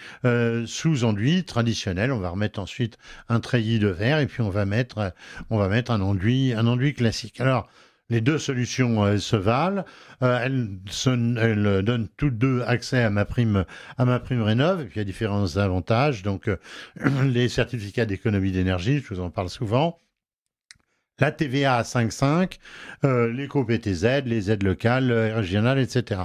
sous 0.65 1.03
enduit 1.05 1.43
traditionnel. 1.43 2.11
On 2.11 2.19
va 2.19 2.29
remettre 2.29 2.59
ensuite 2.59 2.97
un 3.29 3.39
treillis 3.39 3.79
de 3.79 3.87
verre, 3.87 4.19
et 4.19 4.27
puis 4.27 4.41
on 4.41 4.49
va 4.49 4.65
mettre 4.65 5.13
on 5.49 5.57
va 5.57 5.69
mettre 5.69 5.91
un 5.91 6.01
enduit 6.01 6.53
un 6.53 6.67
enduit 6.67 6.93
classique. 6.93 7.41
Alors 7.41 7.67
les 8.09 8.21
deux 8.21 8.37
solutions 8.37 9.07
elles 9.07 9.21
se 9.21 9.35
valent. 9.35 9.85
Euh, 10.21 10.39
elles, 10.43 11.83
donnent 11.83 12.07
toutes 12.17 12.37
deux 12.37 12.61
accès 12.63 13.03
à 13.03 13.09
ma 13.09 13.25
prime 13.25 13.65
à 13.97 14.05
ma 14.05 14.19
prime 14.19 14.41
rénov. 14.41 14.81
Et 14.81 14.85
puis 14.85 14.95
il 14.95 14.99
y 14.99 15.01
a 15.01 15.05
différents 15.05 15.57
avantages. 15.57 16.23
Donc 16.23 16.47
euh, 16.47 16.57
les 17.25 17.49
certificats 17.49 18.05
d'économie 18.05 18.51
d'énergie, 18.51 18.99
je 18.99 19.13
vous 19.13 19.19
en 19.19 19.29
parle 19.29 19.49
souvent. 19.49 19.99
La 21.19 21.31
TVA 21.31 21.75
à 21.75 21.83
5,5, 21.83 22.57
euh, 23.03 23.31
l'éco-PTZ, 23.31 24.23
les 24.25 24.51
aides 24.51 24.63
locales, 24.63 25.11
euh, 25.11 25.35
régionales, 25.35 25.79
etc. 25.79 26.21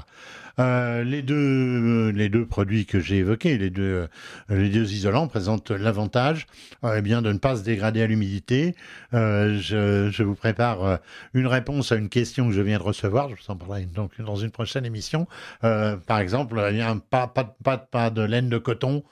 Euh, 0.61 1.03
les 1.03 1.23
deux 1.23 2.11
les 2.11 2.29
deux 2.29 2.47
produits 2.47 2.87
que 2.87 3.01
j'ai 3.01 3.19
évoqués, 3.19 3.59
les 3.59 3.71
deux 3.71 4.07
euh, 4.51 4.57
les 4.57 4.69
deux 4.69 4.93
isolants 4.93 5.27
présentent 5.27 5.73
l'avantage 5.73 6.47
euh, 6.85 6.95
eh 6.99 7.03
bien 7.03 7.23
de 7.23 7.33
ne 7.33 7.39
pas 7.39 7.57
se 7.57 7.63
dégrader 7.63 8.03
à 8.03 8.07
l'humidité. 8.07 8.77
Je, 9.13 10.11
je, 10.13 10.23
vous 10.23 10.35
prépare 10.35 11.01
une 11.35 11.47
réponse 11.47 11.93
à 11.93 11.97
une 11.97 12.09
question 12.09 12.49
que 12.49 12.55
je 12.55 12.61
viens 12.61 12.79
de 12.79 12.83
recevoir. 12.83 13.29
Je 13.31 13.35
vous 13.35 13.51
en 13.51 13.57
parlerai 13.57 13.87
donc 13.87 14.21
dans 14.21 14.37
une 14.37 14.51
prochaine 14.51 14.85
émission. 14.85 15.27
par 15.61 16.19
exemple, 16.19 16.59
a 16.59 16.89
un 16.89 16.99
pas 16.99 17.27
pas 17.27 17.57
pas, 17.63 17.79
pas 17.79 18.11
de 18.11 18.23
laine 18.23 18.49
de 18.49 18.59
coton 18.59 19.03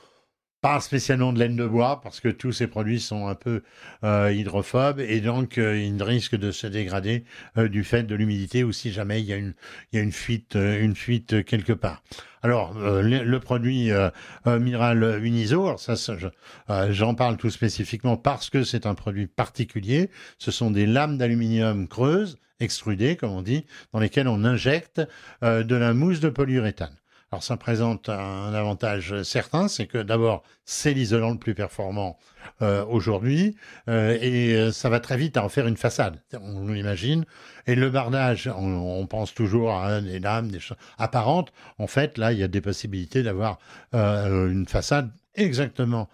pas 0.63 0.81
spécialement 0.81 1.33
de 1.33 1.41
laine 1.41 1.57
de 1.57 1.67
bois 1.67 2.01
parce 2.01 2.21
que 2.21 2.29
tous 2.29 2.53
ces 2.53 2.69
produits 2.69 3.01
sont 3.01 3.27
un 3.27 3.35
peu 3.35 3.63
euh, 4.05 4.33
hydrophobes 4.33 5.01
et 5.01 5.21
donc 5.21 5.59
euh, 5.59 5.77
ils 5.77 6.01
risquent 6.01 6.37
de 6.37 6.53
se 6.53 6.69
dégrader 6.69 7.25
euh, 7.59 7.69
du 7.69 7.83
fait 7.83 8.05
de 8.05 8.15
l'humidité 8.15 8.63
ou 8.63 8.71
si 8.71 8.93
jamais 8.93 9.21
il 9.21 9.27
y 9.27 9.33
a 9.33 9.37
une, 9.37 10.13
fuite, 10.13 11.45
quelque 11.45 11.73
part. 11.73 12.05
Alors 12.43 12.75
le, 12.75 13.39
produit 13.39 13.91
Miral 14.47 15.21
Uniso, 15.23 15.77
ça, 15.77 15.95
j'en 16.91 17.15
parle 17.15 17.37
tout 17.37 17.51
spécifiquement 17.51 18.17
parce 18.17 18.49
que 18.49 18.63
c'est 18.63 18.87
un 18.87 18.95
produit 18.95 19.27
particulier. 19.27 20.11
Ce 20.39 20.51
sont 20.51 20.71
des 20.71 20.87
lames 20.87 21.19
d'aluminium 21.19 21.89
creuses 21.89 22.39
extrudées, 22.61 23.17
comme 23.17 23.31
on 23.31 23.43
dit, 23.43 23.65
dans 23.93 24.01
lesquelles 24.01 24.29
on 24.29 24.45
injecte 24.45 25.01
de 25.43 25.75
la 25.75 25.95
mousse 25.95 26.21
de 26.21 26.31
polyuréthane. 26.31 26.97
Alors 27.33 27.43
ça 27.43 27.57
présente 27.57 28.11
un 28.11 28.53
avantage 28.53 29.23
certain, 29.23 29.67
c'est 29.67 29.87
que 29.87 29.97
d'abord 29.97 30.43
c'est 30.67 30.93
l'isolant 30.93 31.31
le 31.31 31.39
plus 31.39 31.55
performant 31.55 32.19
euh, 32.61 32.85
aujourd'hui 32.85 33.57
euh, 33.89 34.19
et 34.21 34.55
euh, 34.55 34.71
ça 34.71 34.91
va 34.91 35.01
très 35.01 35.17
vite 35.17 35.39
à 35.39 35.45
en 35.45 35.49
faire 35.49 35.67
une 35.67 35.79
façade, 35.79 36.21
on 36.39 36.69
l'imagine. 36.69 37.25
Et 37.67 37.75
le 37.75 37.89
bardage, 37.89 38.51
on, 38.55 39.07
pense 39.07 39.33
toujours 39.33 39.73
à 39.73 40.03
des 40.03 40.19
lames, 40.19 40.51
des 40.51 40.61
choses 40.61 40.77
apparentes. 40.99 41.55
En 41.79 41.87
fait, 41.87 42.19
là, 42.19 42.33
il 42.33 42.39
y 42.39 42.43
a 42.43 42.49
des 42.49 42.61
possibilités 42.61 43.23
d'avoir 43.23 43.59
une 43.95 44.67
façade 44.69 45.11
exactement 45.35 46.11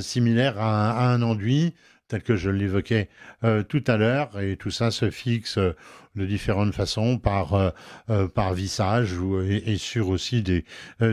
similaire 0.00 0.60
à, 0.60 0.92
à 0.92 1.08
un 1.08 1.22
enduit 1.22 1.74
tel 2.08 2.22
que 2.22 2.36
je 2.36 2.50
l'évoquais 2.50 3.08
euh, 3.44 3.62
tout 3.62 3.84
à 3.86 3.96
l'heure, 3.96 4.40
et 4.40 4.56
tout 4.56 4.70
ça 4.70 4.90
se 4.90 5.10
fixe 5.10 5.58
euh, 5.58 5.76
de 6.16 6.26
différentes 6.26 6.74
façons 6.74 7.18
par 7.18 7.54
euh, 7.54 8.28
par 8.28 8.54
vissage 8.54 9.16
ou, 9.18 9.40
et, 9.40 9.76
sur 9.76 10.08
aussi 10.08 10.42
des 10.42 10.64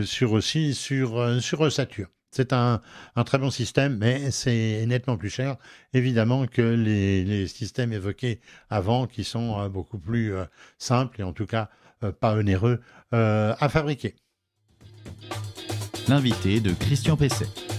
sur 0.02 0.32
aussi 0.32 0.74
sur 0.74 1.40
sur 1.40 1.60
ossature. 1.60 2.08
C'est 2.32 2.52
un, 2.52 2.82
un, 3.14 3.24
très 3.24 3.38
bon 3.38 3.50
système, 3.50 3.96
mais 3.96 4.30
c'est 4.30 4.84
nettement 4.86 5.16
plus 5.16 5.30
cher, 5.30 5.56
évidemment, 5.94 6.46
que 6.46 6.60
les, 6.60 7.24
les, 7.24 7.46
systèmes 7.46 7.92
évoqués 7.92 8.40
avant, 8.68 9.06
qui 9.06 9.24
sont 9.24 9.68
beaucoup 9.70 9.98
plus 9.98 10.34
simples 10.76 11.20
et 11.20 11.24
en 11.24 11.32
tout 11.32 11.46
cas 11.46 11.70
pas 12.20 12.34
onéreux 12.34 12.80
à 13.12 13.68
fabriquer. 13.70 14.16
L'invité 16.08 16.60
de 16.60 16.72
Christian 16.72 17.16
Pesset. 17.16 17.75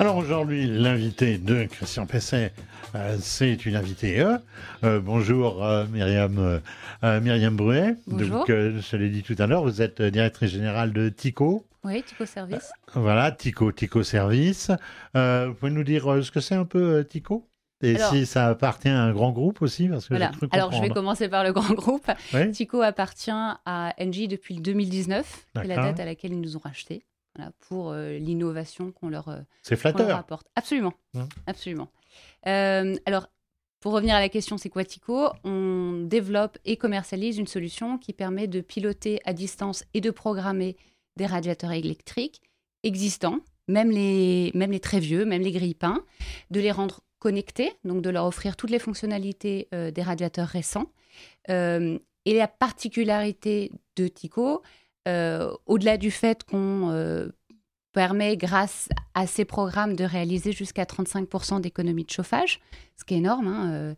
Alors 0.00 0.16
aujourd'hui, 0.16 0.68
l'invité 0.68 1.38
de 1.38 1.64
Christian 1.64 2.06
Pesset, 2.06 2.52
euh, 2.94 3.16
c'est 3.20 3.66
une 3.66 3.74
invitée. 3.74 4.20
Euh, 4.20 4.38
euh 4.84 5.00
bonjour 5.00 5.66
Myriam, 5.90 6.60
Myriam 7.02 7.56
Bruet. 7.56 7.96
Bonjour. 8.06 8.46
Donc, 8.46 8.48
je 8.48 8.96
l'ai 8.96 9.08
dit 9.08 9.24
tout 9.24 9.34
à 9.40 9.48
l'heure, 9.48 9.64
vous 9.64 9.82
êtes 9.82 10.00
directrice 10.00 10.52
générale 10.52 10.92
de 10.92 11.08
TICO. 11.08 11.66
Oui, 11.82 12.04
TICO 12.04 12.26
Service. 12.26 12.70
voilà, 12.94 13.32
TICO, 13.32 13.72
TICO 13.72 14.04
Service. 14.04 14.70
vous 15.14 15.54
pouvez 15.54 15.72
nous 15.72 15.84
dire 15.84 16.04
ce 16.22 16.30
que 16.30 16.38
c'est 16.38 16.54
un 16.54 16.64
peu 16.64 17.04
TICO? 17.04 17.48
Et 17.82 17.96
si 17.98 18.24
ça 18.24 18.46
appartient 18.46 18.88
à 18.88 19.02
un 19.02 19.12
grand 19.12 19.32
groupe 19.32 19.62
aussi 19.62 19.88
parce 19.88 20.06
que 20.06 20.14
voilà. 20.14 20.30
Alors, 20.52 20.70
je 20.70 20.80
vais 20.80 20.90
commencer 20.90 21.28
par 21.28 21.42
le 21.42 21.52
grand 21.52 21.74
groupe. 21.74 22.08
TICO 22.52 22.82
appartient 22.82 23.32
à 23.32 23.94
Engie 24.00 24.28
depuis 24.28 24.54
le 24.54 24.60
2019. 24.60 25.46
C'est 25.56 25.64
la 25.64 25.74
date 25.74 25.98
à 25.98 26.04
laquelle 26.04 26.32
ils 26.34 26.40
nous 26.40 26.56
ont 26.56 26.60
racheté 26.62 27.02
pour 27.60 27.90
euh, 27.90 28.18
l'innovation 28.18 28.92
qu'on 28.92 29.08
leur, 29.08 29.28
euh, 29.28 29.40
apporte. 30.10 30.46
Absolument, 30.54 30.94
mmh. 31.14 31.22
absolument. 31.46 31.88
Euh, 32.46 32.96
alors, 33.06 33.28
pour 33.80 33.92
revenir 33.92 34.14
à 34.14 34.20
la 34.20 34.28
question, 34.28 34.58
c'est 34.58 34.68
quoi 34.68 34.84
Tico 34.84 35.28
On 35.44 36.02
développe 36.04 36.58
et 36.64 36.76
commercialise 36.76 37.38
une 37.38 37.46
solution 37.46 37.98
qui 37.98 38.12
permet 38.12 38.46
de 38.46 38.60
piloter 38.60 39.20
à 39.24 39.32
distance 39.32 39.84
et 39.94 40.00
de 40.00 40.10
programmer 40.10 40.76
des 41.16 41.26
radiateurs 41.26 41.72
électriques 41.72 42.42
existants, 42.82 43.38
même 43.68 43.90
les, 43.90 44.50
même 44.54 44.72
les 44.72 44.80
très 44.80 45.00
vieux, 45.00 45.24
même 45.24 45.42
les 45.42 45.52
grille-pains, 45.52 46.04
de 46.50 46.60
les 46.60 46.72
rendre 46.72 47.00
connectés, 47.18 47.72
donc 47.84 48.02
de 48.02 48.10
leur 48.10 48.24
offrir 48.26 48.56
toutes 48.56 48.70
les 48.70 48.78
fonctionnalités 48.78 49.68
des 49.72 50.02
radiateurs 50.02 50.46
récents. 50.46 50.92
et 51.48 51.98
la 52.26 52.48
particularité 52.48 53.72
de 53.96 54.06
Tico, 54.08 54.62
au-delà 55.06 55.96
du 55.96 56.10
fait 56.10 56.44
qu'on 56.44 56.90
euh, 56.90 57.28
permet, 57.92 58.36
grâce 58.36 58.88
à 59.14 59.26
ces 59.26 59.44
programmes, 59.44 59.96
de 59.96 60.04
réaliser 60.04 60.52
jusqu'à 60.52 60.84
35% 60.84 61.60
d'économie 61.60 62.04
de 62.04 62.10
chauffage, 62.10 62.60
ce 62.96 63.04
qui 63.04 63.14
est 63.14 63.18
énorme. 63.18 63.46
Hein, 63.48 63.94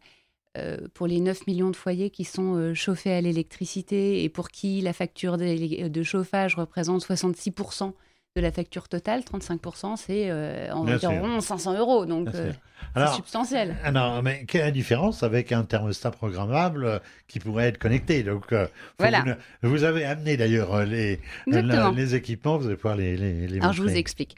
euh, 0.59 0.89
pour 0.95 1.07
les 1.07 1.21
9 1.21 1.47
millions 1.47 1.71
de 1.71 1.77
foyers 1.77 2.11
qui 2.11 2.25
sont 2.25 2.75
chauffés 2.75 3.13
à 3.13 3.21
l'électricité 3.21 4.25
et 4.25 4.29
pour 4.29 4.51
qui 4.51 4.81
la 4.81 4.93
facture 4.93 5.37
de 5.37 6.03
chauffage 6.03 6.57
représente 6.57 7.05
66% 7.05 7.93
de 8.37 8.41
la 8.41 8.53
facture 8.53 8.89
totale, 8.89 9.23
35%, 9.23 9.97
c'est 9.97 10.71
environ 10.71 11.41
500 11.41 11.79
euros. 11.79 12.07
Donc, 12.07 12.29
c'est 12.33 13.15
substantiel. 13.17 13.77
Alors, 13.85 14.23
mais 14.23 14.45
quelle 14.47 14.63
est 14.63 14.65
la 14.65 14.71
différence 14.71 15.23
avec 15.23 15.53
un 15.53 15.65
thermostat 15.65 16.11
programmable 16.11 16.85
euh, 16.85 16.99
qui 17.29 17.39
pourrait 17.39 17.67
être 17.69 17.79
connecté? 17.79 18.23
Donc, 18.23 18.53
euh, 18.53 18.67
voilà. 18.99 19.25
vous, 19.63 19.85
avez 19.85 20.05
amené 20.05 20.37
d'ailleurs 20.37 20.75
euh, 20.75 20.85
les, 20.85 21.21
les 21.47 22.15
équipements, 22.15 22.59
vous 22.59 22.67
allez 22.67 22.77
pouvoir 22.77 22.97
les, 22.97 23.17
les, 23.17 23.59
Alors, 23.59 23.73
je 23.73 23.83
vous 23.83 23.97
explique. 23.97 24.37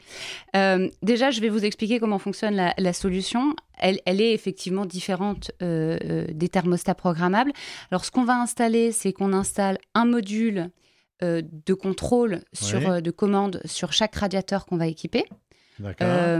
déjà, 1.01 1.31
je 1.31 1.41
vais 1.41 1.49
vous 1.49 1.65
expliquer 1.65 1.99
comment 1.99 2.19
fonctionne 2.19 2.73
la, 2.77 2.93
solution. 2.93 3.55
Elle, 3.79 3.99
elle, 4.05 4.21
est 4.21 4.33
effectivement 4.33 4.85
différente 4.85 5.51
des 5.59 6.49
thermostats 6.51 6.95
programmables. 6.95 7.51
Alors, 7.91 8.05
ce 8.05 8.11
qu'on 8.11 8.25
va 8.25 8.39
installer, 8.39 8.91
c'est 8.91 9.13
qu'on 9.13 9.33
installe 9.33 9.77
un 9.93 10.05
module 10.05 10.69
de 11.23 11.73
contrôle 11.73 12.41
sur, 12.51 13.01
de 13.01 13.11
commande 13.11 13.61
sur 13.65 13.93
chaque 13.93 14.15
radiateur 14.15 14.65
qu'on 14.65 14.77
va 14.77 14.87
équiper. 14.87 15.25
D'accord. 15.79 16.39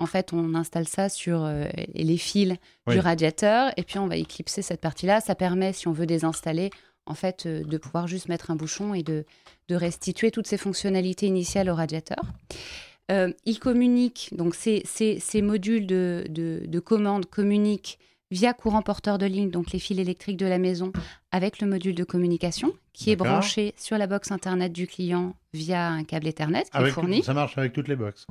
En 0.00 0.06
fait, 0.06 0.32
on 0.32 0.54
installe 0.54 0.88
ça 0.88 1.08
sur 1.08 1.44
euh, 1.44 1.66
les 1.94 2.16
fils 2.16 2.56
du 2.88 2.98
radiateur 2.98 3.72
et 3.76 3.84
puis 3.84 3.98
on 3.98 4.06
va 4.06 4.16
éclipser 4.16 4.60
cette 4.60 4.80
partie-là. 4.80 5.20
Ça 5.20 5.34
permet, 5.34 5.72
si 5.72 5.86
on 5.86 5.92
veut 5.92 6.06
désinstaller, 6.06 6.70
en 7.06 7.14
fait, 7.14 7.46
euh, 7.46 7.62
de 7.62 7.78
pouvoir 7.78 8.08
juste 8.08 8.28
mettre 8.28 8.50
un 8.50 8.56
bouchon 8.56 8.94
et 8.94 9.02
de, 9.02 9.24
restituer 9.70 10.30
toutes 10.30 10.46
ces 10.46 10.58
fonctionnalités 10.58 11.26
initiales 11.26 11.70
au 11.70 11.74
radiateur. 11.74 12.22
Euh, 13.10 13.32
il 13.44 13.58
communique, 13.58 14.28
donc 14.32 14.54
ces, 14.54 14.84
modules 15.42 15.86
de, 15.86 16.80
commande 16.84 17.26
communiquent 17.26 17.98
via 18.30 18.52
courant 18.52 18.82
porteur 18.82 19.18
de 19.18 19.26
ligne, 19.26 19.50
donc 19.50 19.72
les 19.72 19.78
fils 19.78 19.98
électriques 19.98 20.36
de 20.36 20.46
la 20.46 20.58
maison, 20.58 20.92
avec 21.30 21.60
le 21.60 21.66
module 21.66 21.94
de 21.94 22.04
communication 22.04 22.72
qui 22.92 23.10
est 23.10 23.16
branché 23.16 23.74
sur 23.76 23.98
la 23.98 24.06
box 24.06 24.30
Internet 24.30 24.72
du 24.72 24.86
client 24.86 25.34
via 25.52 25.90
un 25.90 26.04
câble 26.04 26.26
Ethernet 26.26 26.64
qui 26.64 26.78
est 26.78 26.90
fourni. 26.90 27.22
ça 27.22 27.34
marche 27.34 27.58
avec 27.58 27.72
toutes 27.72 27.88
les 27.88 27.96
boxes 27.96 28.26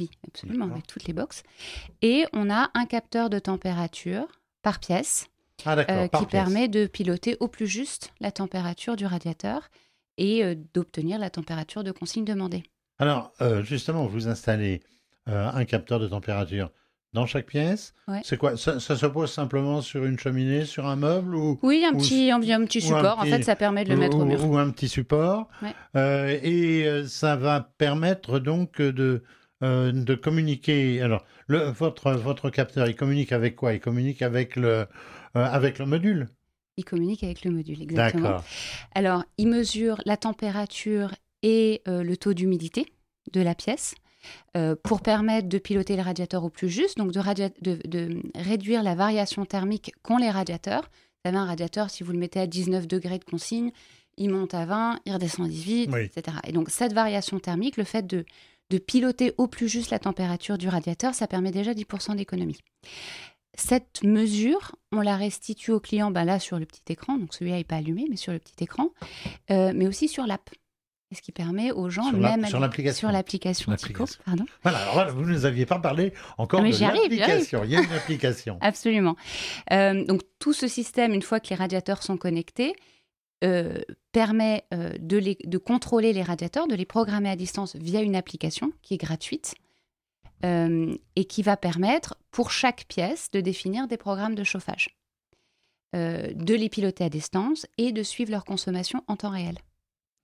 oui, 0.00 0.10
absolument, 0.26 0.66
avec 0.66 0.86
toutes 0.86 1.04
les 1.04 1.12
boxes. 1.12 1.42
Et 2.02 2.24
on 2.32 2.50
a 2.50 2.70
un 2.74 2.86
capteur 2.86 3.30
de 3.30 3.38
température 3.38 4.26
par 4.62 4.80
pièce 4.80 5.28
ah, 5.64 5.76
euh, 5.76 6.08
qui 6.08 6.26
permet 6.26 6.68
de 6.68 6.86
piloter 6.86 7.36
au 7.40 7.48
plus 7.48 7.66
juste 7.66 8.12
la 8.20 8.30
température 8.30 8.96
du 8.96 9.06
radiateur 9.06 9.68
et 10.16 10.44
euh, 10.44 10.54
d'obtenir 10.74 11.18
la 11.18 11.30
température 11.30 11.84
de 11.84 11.92
consigne 11.92 12.24
demandée. 12.24 12.62
Alors, 12.98 13.32
euh, 13.40 13.62
justement, 13.62 14.06
vous 14.06 14.28
installez 14.28 14.82
un 15.30 15.66
capteur 15.66 16.00
de 16.00 16.08
température 16.08 16.70
dans 17.12 17.26
chaque 17.26 17.46
pièce. 17.46 17.94
C'est 18.22 18.36
quoi 18.36 18.56
ça, 18.56 18.78
se 18.80 19.06
pose 19.06 19.32
simplement 19.32 19.80
sur 19.80 20.04
une 20.04 20.18
cheminée, 20.18 20.64
sur 20.64 20.86
un 20.86 20.96
meuble 20.96 21.34
ou 21.34 21.58
Oui, 21.62 21.84
un 21.84 21.96
petit, 21.96 22.30
un, 22.30 22.40
petit 22.40 22.80
support. 22.80 23.18
en 23.18 23.24
fait, 23.24 23.42
ça 23.42 23.56
permet 23.56 23.84
de 23.84 23.90
le 23.90 23.96
mettre 23.96 24.18
au 24.18 24.24
mur. 24.24 24.44
Ou 24.46 24.58
un 24.58 24.70
petit 24.70 24.88
support. 24.88 25.48
et 25.94 27.02
ça 27.06 27.36
va 27.36 27.70
permettre 27.78 28.38
donc 28.38 28.80
de 28.80 29.22
euh, 29.64 29.90
de 29.90 30.14
communiquer. 30.14 31.02
Alors, 31.02 31.24
le, 31.48 31.58
votre, 31.58 32.12
votre 32.12 32.48
capteur, 32.48 32.86
il 32.86 32.94
communique 32.94 33.32
avec 33.32 33.56
quoi? 33.56 33.74
Il 33.74 33.80
communique 33.80 34.22
avec 34.22 34.54
le, 34.54 34.68
euh, 34.68 34.86
avec 35.34 35.80
le 35.80 35.86
module 35.86 36.28
Il 36.76 36.84
communique 36.84 37.24
avec 37.24 37.44
le 37.44 37.50
module, 37.50 37.82
exactement. 37.82 38.36
Alors, 38.94 39.24
il 39.36 39.48
mesure 39.48 40.00
la 40.06 40.16
température 40.16 41.12
et 41.42 41.82
euh, 41.88 42.04
le 42.04 42.16
taux 42.16 42.34
d'humidité 42.34 42.86
de 43.32 43.40
la 43.40 43.56
pièce. 43.56 43.96
Pour 44.82 45.02
permettre 45.02 45.48
de 45.48 45.58
piloter 45.58 45.94
les 45.94 46.02
radiateurs 46.02 46.42
au 46.42 46.50
plus 46.50 46.68
juste, 46.68 46.98
donc 46.98 47.12
de, 47.12 47.50
de, 47.60 48.22
réduire 48.34 48.82
la 48.82 48.94
variation 48.94 49.44
thermique 49.44 49.92
qu'ont 50.02 50.16
les 50.16 50.30
radiateurs. 50.30 50.90
Vous 51.24 51.28
avez 51.28 51.38
un 51.38 51.44
radiateur, 51.44 51.90
si 51.90 52.02
vous 52.02 52.12
le 52.12 52.18
mettez 52.18 52.40
à 52.40 52.46
19 52.46 52.88
degrés 52.88 53.18
de 53.18 53.24
consigne, 53.24 53.70
il 54.16 54.30
monte 54.30 54.54
à 54.54 54.66
20, 54.66 55.00
il 55.06 55.12
redescend 55.12 55.46
à 55.46 55.48
18, 55.48 55.94
etc. 55.94 56.36
Et 56.46 56.52
donc 56.52 56.70
cette 56.70 56.92
variation 56.92 57.38
thermique, 57.38 57.76
le 57.76 57.84
fait 57.84 58.06
de, 58.06 58.24
de 58.70 58.78
piloter 58.78 59.32
au 59.38 59.46
plus 59.46 59.68
juste 59.68 59.90
la 59.90 59.98
température 59.98 60.58
du 60.58 60.68
radiateur, 60.68 61.14
ça 61.14 61.26
permet 61.26 61.50
déjà 61.50 61.72
10% 61.72 62.16
d'économie. 62.16 62.58
Cette 63.54 64.04
mesure, 64.04 64.76
on 64.92 65.00
la 65.00 65.16
restitue 65.16 65.72
au 65.72 65.80
client 65.80 66.10
ben 66.10 66.24
là 66.24 66.38
sur 66.38 66.58
le 66.58 66.66
petit 66.66 66.92
écran, 66.92 67.18
donc 67.18 67.34
celui-là 67.34 67.56
n'est 67.56 67.64
pas 67.64 67.76
allumé, 67.76 68.06
mais 68.08 68.16
sur 68.16 68.32
le 68.32 68.38
petit 68.38 68.62
écran, 68.62 68.90
euh, 69.50 69.72
mais 69.74 69.86
aussi 69.86 70.06
sur 70.06 70.26
l'app. 70.26 70.50
Ce 71.14 71.22
qui 71.22 71.32
permet 71.32 71.72
aux 71.72 71.88
gens, 71.88 72.10
sur 72.10 72.18
même 72.18 72.44
sur 72.44 72.60
l'application, 72.60 73.08
sur 73.08 73.10
l'application 73.10 74.20
pardon. 74.26 74.44
Voilà, 74.62 74.78
alors 74.90 75.14
vous 75.14 75.22
ne 75.22 75.32
nous 75.32 75.46
aviez 75.46 75.64
pas 75.64 75.78
parlé 75.78 76.12
encore 76.36 76.60
de 76.60 76.66
l'application. 76.66 77.64
Il 77.64 77.70
y 77.70 77.76
a 77.76 77.80
une 77.80 77.92
application. 77.92 78.58
Absolument. 78.60 79.16
Euh, 79.72 80.04
donc 80.04 80.20
tout 80.38 80.52
ce 80.52 80.68
système, 80.68 81.14
une 81.14 81.22
fois 81.22 81.40
que 81.40 81.48
les 81.48 81.56
radiateurs 81.56 82.02
sont 82.02 82.18
connectés, 82.18 82.76
euh, 83.42 83.80
permet 84.12 84.64
euh, 84.74 84.92
de, 84.98 85.36
de, 85.46 85.58
contrôler 85.58 86.12
les 86.12 86.22
radiateurs, 86.22 86.66
de 86.66 86.74
les 86.74 86.84
programmer 86.84 87.30
à 87.30 87.36
distance 87.36 87.74
via 87.76 88.02
une 88.02 88.16
application 88.16 88.72
qui 88.82 88.94
est 88.94 88.98
gratuite 88.98 89.54
et 90.44 91.24
qui 91.24 91.42
va 91.42 91.56
permettre 91.56 92.16
pour 92.30 92.52
chaque 92.52 92.84
pièce 92.86 93.28
de 93.32 93.40
définir 93.40 93.88
des 93.88 93.96
programmes 93.96 94.36
de 94.36 94.44
chauffage, 94.44 94.96
de 95.94 96.54
les 96.54 96.68
piloter 96.68 97.02
à 97.02 97.08
distance 97.08 97.66
et 97.76 97.90
de 97.90 98.04
suivre 98.04 98.30
leur 98.30 98.44
consommation 98.44 99.02
en 99.08 99.16
temps 99.16 99.30
réel. 99.30 99.58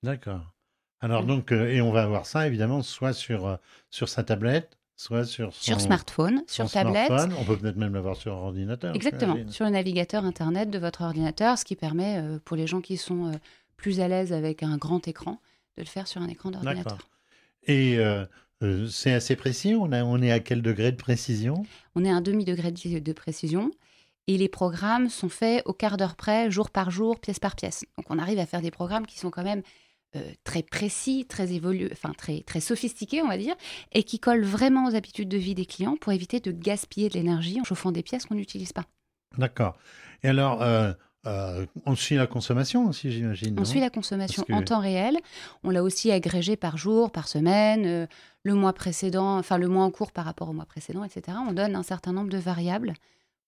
D'accord. 0.05 0.54
Alors 1.01 1.25
donc, 1.25 1.53
et 1.53 1.81
on 1.81 1.93
va 1.93 2.03
avoir 2.03 2.27
ça 2.27 2.47
évidemment 2.47 2.83
soit 2.83 3.13
sur, 3.13 3.59
sur 3.91 4.09
sa 4.09 4.25
tablette, 4.25 4.79
soit 4.97 5.25
sur 5.25 5.53
sur 5.55 5.81
smartphone, 5.81 6.43
sur 6.47 6.71
tablette. 6.71 7.13
On 7.39 7.45
peut 7.45 7.57
peut-être 7.57 7.77
même 7.77 7.95
l'avoir 7.95 8.17
sur 8.17 8.33
ordinateur. 8.33 8.95
Exactement, 8.95 9.37
sur 9.49 9.67
le 9.67 9.73
navigateur 9.73 10.25
internet 10.25 10.71
de 10.71 10.79
votre 10.79 11.03
ordinateur, 11.03 11.59
ce 11.59 11.65
qui 11.65 11.77
permet 11.77 12.19
euh, 12.19 12.39
pour 12.45 12.57
les 12.57 12.67
gens 12.67 12.81
qui 12.81 12.97
sont 12.97 13.27
euh, 13.27 13.37
plus 13.77 14.01
à 14.01 14.09
l'aise 14.09 14.33
avec 14.33 14.63
un 14.63 14.77
grand 14.79 15.07
écran 15.07 15.41
de 15.77 15.83
le 15.83 15.89
faire 15.89 16.07
sur 16.07 16.23
un 16.23 16.29
écran 16.29 16.51
d'ordinateur. 16.51 16.99
Et 17.67 17.99
c'est 18.89 19.13
assez 19.13 19.37
précis 19.37 19.75
on, 19.75 19.93
on 19.93 20.23
est 20.23 20.31
à 20.31 20.41
quel 20.41 20.63
degré 20.63 20.93
de 20.93 20.97
précision? 20.97 21.65
On 21.95 22.05
est 22.05 22.11
à 22.11 22.15
un 22.15 22.21
demi-degré 22.21 22.73
de, 22.73 23.13
précision. 23.13 23.71
Et 24.27 24.39
les 24.39 24.49
programmes 24.49 25.11
sont 25.11 25.29
faits 25.29 25.63
au 25.67 25.75
quart 25.75 25.99
d'heure 25.99 26.17
près, 26.17 26.51
jour 26.51 26.71
par 26.71 26.91
jour, 26.91 27.21
pièce 27.21 27.39
par 27.39 27.57
pièce. 27.57 27.85
Donc 27.99 28.07
on 28.09 28.19
arrive 28.19 28.39
à 28.39 28.47
faire 28.47 28.63
des 28.63 28.71
programmes 28.71 29.07
qui 29.07 29.19
sont 29.19 29.31
quand 29.31 29.43
même 29.43 29.63
très 30.45 30.63
précis, 30.63 31.27
très 31.29 31.53
évolués, 31.53 31.91
enfin 31.93 32.13
très, 32.17 32.41
très 32.41 32.61
sophistiqués, 32.61 33.23
on 33.23 33.29
va 33.29 33.37
dire, 33.37 33.55
et 33.93 34.03
qui 34.03 34.19
collent 34.19 34.45
vraiment 34.45 34.87
aux 34.87 34.95
habitudes 34.95 35.29
de 35.29 35.39
vie 35.39 35.55
des 35.55 35.67
clients 35.67 35.97
pour 36.01 36.13
éviter 36.13 36.41
de 36.41 36.53
gaspiller 36.53 37.09
de 37.09 37.15
l'énergie 37.15 37.61
en 37.61 37.65
chauffant 37.65 37.93
des 37.93 38.03
pièces 38.03 38.27
qu'on 38.27 38.35
n'utilise 38.35 38.73
pas. 38.73 38.85
D'accord. 39.39 39.77
Et 40.23 40.29
alors, 40.29 40.63
euh, 41.27 41.65
on 41.87 41.97
suit 41.97 42.17
la 42.17 42.27
consommation 42.27 42.87
aussi, 42.89 43.11
j'imagine. 43.11 43.59
On 43.59 43.65
suit 43.65 43.81
la 43.81 43.91
consommation 43.91 44.45
en 44.53 44.63
temps 44.63 44.81
réel. 44.81 45.19
On 45.63 45.71
l'a 45.71 45.83
aussi 45.83 46.11
agrégé 46.13 46.57
par 46.57 46.77
jour, 46.77 47.11
par 47.11 47.29
semaine, 47.29 47.87
euh, 47.87 48.07
le 48.43 48.55
mois 48.55 48.75
précédent, 48.75 49.39
enfin 49.39 49.57
le 49.57 49.69
mois 49.69 49.85
en 49.85 49.91
cours 49.91 50.13
par 50.13 50.27
rapport 50.27 50.51
au 50.51 50.53
mois 50.53 50.67
précédent, 50.67 51.03
etc. 51.03 51.39
On 51.49 51.53
donne 51.53 51.77
un 51.77 51.83
certain 51.83 52.13
nombre 52.13 52.29
de 52.29 52.39
variables 52.39 52.93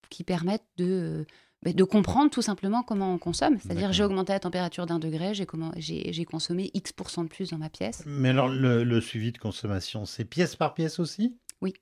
qui 0.09 0.25
permettent 0.25 0.65
de, 0.79 1.27
de 1.73 1.85
comprendre 1.85 2.31
tout 2.31 2.43
simplement 2.43 2.83
comment 2.83 3.13
on 3.15 3.19
consomme. 3.19 3.59
C'est-à-dire, 3.59 3.93
j'ai 3.93 4.05
augmenté 4.05 4.33
la 4.33 4.41
température 4.41 4.87
d'un 4.87 4.99
degré, 4.99 5.35
j'ai 5.35 6.25
consommé 6.25 6.71
X% 6.75 7.25
de 7.25 7.29
plus 7.29 7.51
dans 7.51 7.59
ma 7.59 7.69
pièce. 7.69 8.03
Mais 8.07 8.31
alors, 8.31 8.49
le, 8.49 9.01
suivi 9.01 9.33
de 9.33 9.39
consommation, 9.39 10.07
c'est 10.07 10.25
pièce 10.25 10.57
par 10.57 10.75
pièce 10.75 10.99
aussi? 10.99 11.37
Oui. 11.61 11.75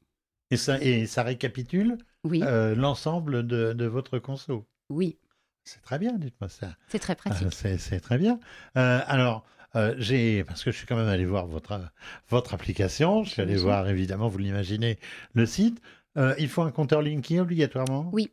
Et 0.51 0.57
ça, 0.57 0.81
et 0.81 1.07
ça 1.07 1.23
récapitule 1.23 1.99
oui. 2.23 2.43
Euh, 2.43 2.75
l'ensemble 2.75 3.47
de, 3.47 3.73
de 3.73 3.85
votre 3.87 4.19
conso? 4.19 4.67
Oui. 4.91 5.19
C'est 5.65 5.81
très 5.81 5.99
bien, 5.99 6.13
dites-moi 6.13 6.49
ça. 6.49 6.77
C'est 6.89 6.99
très 6.99 7.15
pratique. 7.15 7.47
Euh, 7.65 7.77
c'est 7.79 8.01
très 8.01 8.19
bien. 8.19 8.39
Euh, 8.77 9.01
alors, 9.07 9.45
euh, 9.77 9.95
j'ai, 9.99 10.45
parce 10.45 10.63
que 10.63 10.71
je 10.71 10.77
suis 10.77 10.87
quand 10.87 10.97
même 10.97 11.09
allé 11.09 11.25
voir 11.25 11.47
votre, 11.47 11.81
votre 12.29 12.55
application, 12.55 13.25
je 13.25 13.31
suis 13.31 13.43
allé 13.43 13.57
voir 13.57 13.89
évidemment, 13.89 14.29
vous 14.29 14.39
l'imaginez, 14.39 14.99
le 15.33 15.47
site. 15.47 15.81
Il 16.17 16.49
faut 16.49 16.63
un 16.63 16.71
compteur 16.71 17.03
Linky 17.03 17.41
obligatoirement? 17.41 18.09
Oui, 18.13 18.31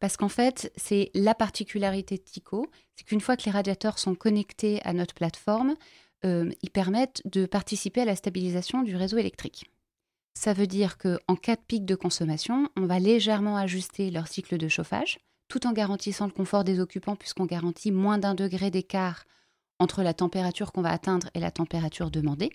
parce 0.00 0.16
qu'en 0.16 0.28
fait, 0.28 0.72
c'est 0.76 1.10
la 1.14 1.34
particularité 1.34 2.16
de 2.16 2.22
Tico, 2.22 2.66
c'est 2.96 3.04
qu'une 3.04 3.20
fois 3.20 3.36
que 3.36 3.44
les 3.44 3.50
radiateurs 3.50 3.98
sont 3.98 4.14
connectés 4.14 4.80
à 4.84 4.92
notre 4.92 5.14
plateforme, 5.14 5.74
ils 6.24 6.70
permettent 6.72 7.22
de 7.26 7.46
participer 7.46 8.00
à 8.00 8.04
la 8.04 8.16
stabilisation 8.16 8.82
du 8.82 8.96
réseau 8.96 9.18
électrique. 9.18 9.70
Ça 10.34 10.52
veut 10.52 10.66
dire 10.66 10.98
qu'en 10.98 11.36
cas 11.36 11.56
de 11.56 11.60
pic 11.66 11.84
de 11.84 11.94
consommation, 11.94 12.68
on 12.76 12.86
va 12.86 12.98
légèrement 12.98 13.56
ajuster 13.56 14.10
leur 14.10 14.28
cycle 14.28 14.56
de 14.56 14.68
chauffage 14.68 15.18
tout 15.48 15.66
en 15.66 15.72
garantissant 15.72 16.26
le 16.26 16.32
confort 16.32 16.62
des 16.62 16.78
occupants, 16.78 17.16
puisqu'on 17.16 17.46
garantit 17.46 17.90
moins 17.90 18.18
d'un 18.18 18.34
degré 18.34 18.70
d'écart 18.70 19.24
entre 19.78 20.02
la 20.02 20.12
température 20.12 20.72
qu'on 20.72 20.82
va 20.82 20.92
atteindre 20.92 21.30
et 21.34 21.40
la 21.40 21.50
température 21.50 22.10
demandée. 22.10 22.50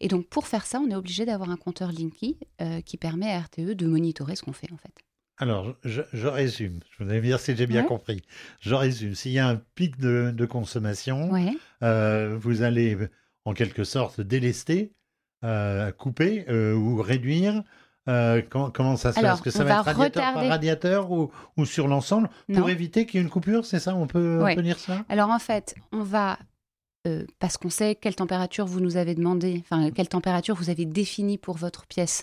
Et 0.00 0.08
donc, 0.08 0.26
pour 0.26 0.46
faire 0.46 0.66
ça, 0.66 0.80
on 0.80 0.90
est 0.90 0.94
obligé 0.94 1.24
d'avoir 1.24 1.50
un 1.50 1.56
compteur 1.56 1.92
Linky 1.92 2.38
euh, 2.60 2.80
qui 2.80 2.96
permet 2.96 3.30
à 3.30 3.40
RTE 3.40 3.74
de 3.74 3.86
monitorer 3.86 4.36
ce 4.36 4.42
qu'on 4.42 4.52
fait, 4.52 4.72
en 4.72 4.76
fait. 4.76 4.92
Alors, 5.38 5.74
je, 5.82 6.26
résume. 6.28 6.78
Je 6.90 7.02
voudrais 7.02 7.20
dire 7.20 7.40
si 7.40 7.56
j'ai 7.56 7.66
bien 7.66 7.82
compris. 7.82 8.22
Je 8.60 8.74
résume. 8.74 9.14
S'il 9.16 9.32
y 9.32 9.40
a 9.40 9.48
un 9.48 9.56
pic 9.74 9.98
de, 9.98 10.46
consommation, 10.46 11.32
euh, 11.82 12.36
vous 12.38 12.62
allez 12.62 12.96
en 13.44 13.52
quelque 13.52 13.82
sorte 13.82 14.20
délester, 14.20 14.92
euh, 15.44 15.90
couper 15.90 16.48
ou 16.50 17.02
réduire. 17.02 17.64
Euh, 18.08 18.42
comment, 18.50 18.96
ça 18.96 19.12
se 19.12 19.20
passe 19.20 19.34
Est-ce 19.34 19.42
que 19.42 19.50
ça 19.50 19.64
va, 19.64 19.80
être 19.80 19.84
radiateur 19.84 20.34
par 20.34 20.46
radiateur 20.46 21.10
ou, 21.10 21.64
sur 21.64 21.88
l'ensemble? 21.88 22.28
Pour 22.52 22.68
éviter 22.68 23.06
qu'il 23.06 23.18
y 23.18 23.22
ait 23.22 23.24
une 23.24 23.30
coupure 23.30 23.64
C'est 23.64 23.78
ça? 23.78 23.94
On 23.94 24.06
peut, 24.06 24.44
dire 24.62 24.78
ça? 24.78 25.04
Alors 25.08 25.30
en 25.30 25.38
fait, 25.38 25.74
on 25.92 26.02
va 26.02 26.38
euh, 27.06 27.24
parce 27.38 27.56
qu'on 27.58 27.70
sait 27.70 27.94
quelle 27.94 28.14
température 28.14 28.66
vous 28.66 28.80
nous 28.80 28.96
avez 28.96 29.14
demandé, 29.14 29.62
enfin 29.64 29.90
quelle 29.90 30.08
température 30.08 30.54
vous 30.54 30.70
avez 30.70 30.86
définie 30.86 31.38
pour 31.38 31.56
votre 31.56 31.86
pièce 31.86 32.22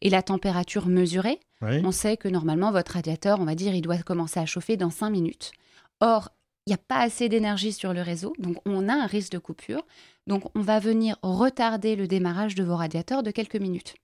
et 0.00 0.10
la 0.10 0.22
température 0.22 0.86
mesurée, 0.86 1.40
on 1.62 1.92
sait 1.92 2.16
que 2.16 2.28
normalement 2.28 2.72
votre 2.72 2.92
radiateur, 2.92 3.40
on 3.40 3.44
va 3.44 3.54
dire, 3.54 3.74
il 3.74 3.82
doit 3.82 3.98
commencer 3.98 4.40
à 4.40 4.46
chauffer 4.46 4.76
dans 4.76 4.90
5 4.90 5.10
minutes. 5.10 5.52
Or, 6.00 6.30
il 6.66 6.70
n'y 6.70 6.74
a 6.74 6.78
pas 6.78 7.00
assez 7.00 7.28
d'énergie 7.28 7.72
sur 7.72 7.92
le 7.92 8.02
réseau, 8.02 8.32
donc 8.38 8.56
on 8.64 8.88
a 8.88 8.94
un 8.94 9.06
risque 9.06 9.32
de 9.32 9.38
coupure. 9.38 9.84
Donc 10.26 10.44
on 10.54 10.60
va 10.60 10.78
venir 10.78 11.16
retarder 11.22 11.96
le 11.96 12.06
démarrage 12.06 12.54
de 12.54 12.62
vos 12.62 12.76
radiateurs 12.76 13.22
de 13.22 13.30
quelques 13.30 13.56
minutes. 13.56 13.94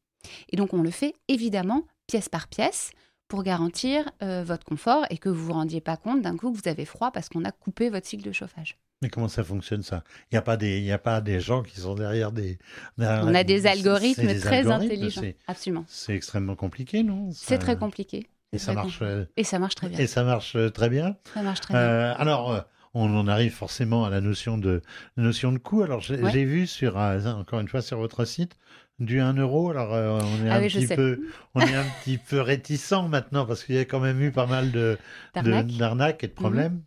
Et 0.50 0.56
donc 0.56 0.75
on 0.75 0.83
le 0.83 0.90
fait 0.90 1.14
évidemment 1.28 1.85
pièce 2.06 2.28
par 2.28 2.49
pièce 2.49 2.90
pour 3.28 3.42
garantir 3.42 4.11
euh, 4.23 4.42
votre 4.45 4.64
confort 4.64 5.04
et 5.11 5.18
que 5.18 5.28
vous 5.28 5.47
vous 5.47 5.52
rendiez 5.52 5.80
pas 5.80 5.97
compte 5.97 6.23
d'un 6.23 6.37
coup 6.37 6.52
que 6.52 6.59
vous 6.59 6.68
avez 6.68 6.85
froid 6.85 7.11
parce 7.11 7.28
qu'on 7.28 7.45
a 7.45 7.52
coupé 7.52 7.90
votre 7.90 8.06
cycle 8.06 8.25
de 8.25 8.33
chauffage. 8.33 8.76
Mais 9.02 9.10
comment 9.10 9.28
ça 9.28 9.44
fonctionne 9.44 9.82
ça? 9.82 10.04
Il 10.30 10.34
n'y 10.34 10.38
a, 10.38 10.42
pas 10.42 10.56
des, 10.56 10.90
a 10.90 10.98
pas 10.98 11.20
des 11.20 11.40
gens 11.40 11.62
qui 11.62 11.80
sont 11.80 11.94
derrière 11.94 12.32
des... 12.32 12.58
on 12.98 13.34
a 13.34 13.44
des 13.44 13.66
algorithmes 13.66 14.38
très 14.38 14.70
intelligents. 14.70 15.22
Absolument. 15.46 15.85
C'est 15.87 16.14
extrêmement 16.14 16.56
compliqué, 16.56 17.02
non? 17.02 17.30
C'est 17.32 17.59
très 17.59 17.76
compliqué. 17.76 18.26
Et 18.52 18.59
ça, 18.59 18.72
marche, 18.72 19.00
euh, 19.02 19.26
et 19.37 19.44
ça 19.44 19.59
marche 19.59 19.74
très 19.74 19.88
bien. 19.88 19.98
Et 19.98 20.06
ça 20.06 20.24
marche 20.24 20.56
euh, 20.56 20.70
très 20.70 20.88
bien. 20.88 21.16
Ça 21.35 21.42
marche 21.42 21.61
très 21.61 21.74
bien. 21.74 22.12
alors, 22.12 22.64
on 22.94 23.14
en 23.14 23.28
arrive 23.28 23.52
forcément 23.52 24.06
à 24.06 24.11
la 24.11 24.22
notion 24.22 24.56
de, 24.56 24.80
notion 25.18 25.52
de 25.52 25.59
coût. 25.59 25.82
Alors, 25.82 26.00
j'ai 26.00 26.44
vu 26.44 26.66
sur, 26.66 26.96
encore 26.96 27.61
une 27.61 27.68
fois, 27.68 27.82
sur 27.82 27.98
votre 27.98 28.24
site, 28.24 28.56
du 28.98 29.20
1 29.20 29.35
euro. 29.35 29.70
Alors, 29.70 29.92
euh, 29.92 30.18
on, 30.22 30.46
est 30.46 30.50
ah 30.50 30.56
un 30.56 30.61
petit 30.62 30.87
peu, 30.87 31.20
on 31.54 31.61
est 31.61 31.74
un 31.74 31.85
petit 32.02 32.18
peu 32.18 32.40
réticent 32.40 33.09
maintenant 33.09 33.44
parce 33.46 33.64
qu'il 33.64 33.74
y 33.74 33.78
a 33.78 33.85
quand 33.85 34.00
même 34.00 34.20
eu 34.22 34.32
pas 34.32 34.46
mal 34.46 34.70
de, 34.70 34.98
d'arnaques 35.35 36.24
et 36.24 36.28
de 36.28 36.32
problèmes. 36.32 36.72
Mhm. 36.72 36.82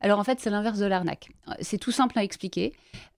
Alors, 0.00 0.18
en 0.18 0.24
fait, 0.24 0.40
c'est 0.40 0.50
l'inverse 0.50 0.78
de 0.78 0.86
l'arnaque. 0.86 1.28
C'est 1.60 1.78
tout 1.78 1.92
simple 1.92 2.18
à 2.18 2.24
expliquer. 2.24 2.74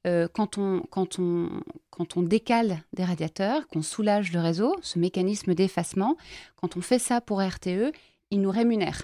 Euh, 0.07 0.29
quand, 0.33 0.59
on, 0.59 0.83
quand, 0.91 1.19
on, 1.19 1.49
quand 1.91 2.17
on 2.17 2.23
décale 2.23 2.79
des 2.93 3.05
radiateurs, 3.05 3.67
qu'on 3.67 3.83
soulage 3.83 4.33
le 4.33 4.41
réseau, 4.41 4.77
ce 4.83 4.99
mécanisme 4.99 5.55
d'effacement, 5.55 6.17
quand 6.55 6.77
on 6.77 6.81
fait 6.81 7.01
ça 7.01 7.21
pour 7.21 7.43
RTE, 7.43 7.93
il 8.31 8.41
nous 8.41 8.51
rémunère. 8.51 9.03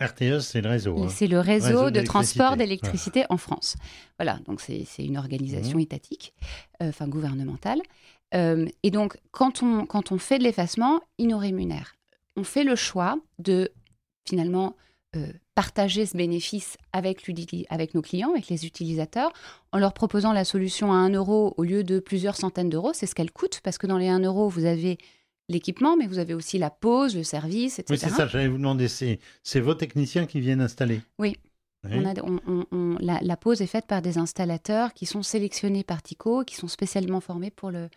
RTE, 0.00 0.38
c'est 0.40 0.60
le 0.60 0.70
réseau. 0.70 0.96
Hein. 1.02 1.08
C'est 1.10 1.26
le 1.26 1.40
réseau, 1.40 1.90
de 1.90 2.00
transport 2.02 2.56
d'électricité 2.56 3.24
en 3.30 3.36
France. 3.36 3.76
Voilà, 4.18 4.38
donc 4.46 4.60
c'est 4.60 4.86
une 4.98 5.18
organisation 5.18 5.76
mhm. 5.76 5.82
étatique, 5.82 6.34
euh, 6.82 6.90
enfin 6.90 7.08
gouvernementale. 7.08 7.80
Euh, 8.34 8.66
et 8.82 8.90
donc, 8.90 9.18
quand 9.30 9.62
on, 9.62 9.86
quand 9.86 10.12
on 10.12 10.18
fait 10.18 10.38
de 10.38 10.44
l'effacement, 10.44 11.00
il 11.18 11.28
nous 11.28 11.38
rémunère. 11.38 11.94
On 12.36 12.44
fait 12.44 12.64
le 12.64 12.76
choix 12.76 13.18
de 13.38 13.70
finalement 14.28 14.76
euh, 15.16 15.32
partager 15.54 16.06
ce 16.06 16.16
bénéfice 16.16 16.76
avec, 16.92 17.28
avec 17.70 17.94
nos 17.94 18.02
clients, 18.02 18.30
avec 18.30 18.48
les 18.48 18.66
utilisateurs, 18.66 19.32
en 19.72 19.78
leur 19.78 19.92
proposant 19.92 20.32
la 20.32 20.44
solution 20.44 20.92
à 20.92 20.96
1 20.96 21.10
euro 21.10 21.54
au 21.56 21.64
lieu 21.64 21.82
de 21.82 21.98
plusieurs 21.98 22.36
centaines 22.36 22.68
d'euros. 22.68 22.92
C'est 22.92 23.06
ce 23.06 23.14
qu'elle 23.14 23.32
coûte, 23.32 23.60
parce 23.64 23.78
que 23.78 23.86
dans 23.86 23.98
les 23.98 24.08
1 24.08 24.20
euro, 24.20 24.48
vous 24.48 24.66
avez 24.66 24.98
l'équipement, 25.48 25.96
mais 25.96 26.06
vous 26.06 26.18
avez 26.18 26.34
aussi 26.34 26.58
la 26.58 26.70
pose, 26.70 27.16
le 27.16 27.24
service, 27.24 27.78
etc. 27.78 27.94
Oui, 27.94 27.98
c'est 27.98 28.14
ça, 28.14 28.28
j'allais 28.28 28.48
vous 28.48 28.58
demander, 28.58 28.86
c'est 28.86 29.60
vos 29.60 29.74
techniciens 29.74 30.26
qui 30.26 30.40
viennent 30.40 30.60
installer 30.60 31.00
Oui. 31.18 31.36
la, 31.82 32.14
la, 33.22 33.36
pose 33.36 33.62
est 33.62 33.66
faite 33.66 33.86
par 33.86 34.02
des 34.02 34.18
installateurs 34.18 34.92
qui 34.92 35.06
sont 35.06 35.22
sélectionnés 35.22 35.84
par 35.84 36.02
TICO, 36.02 36.44
qui 36.44 36.54
sont 36.54 36.68
spécialement 36.68 37.20
formés 37.20 37.50
pour 37.50 37.70
le, 37.70 37.88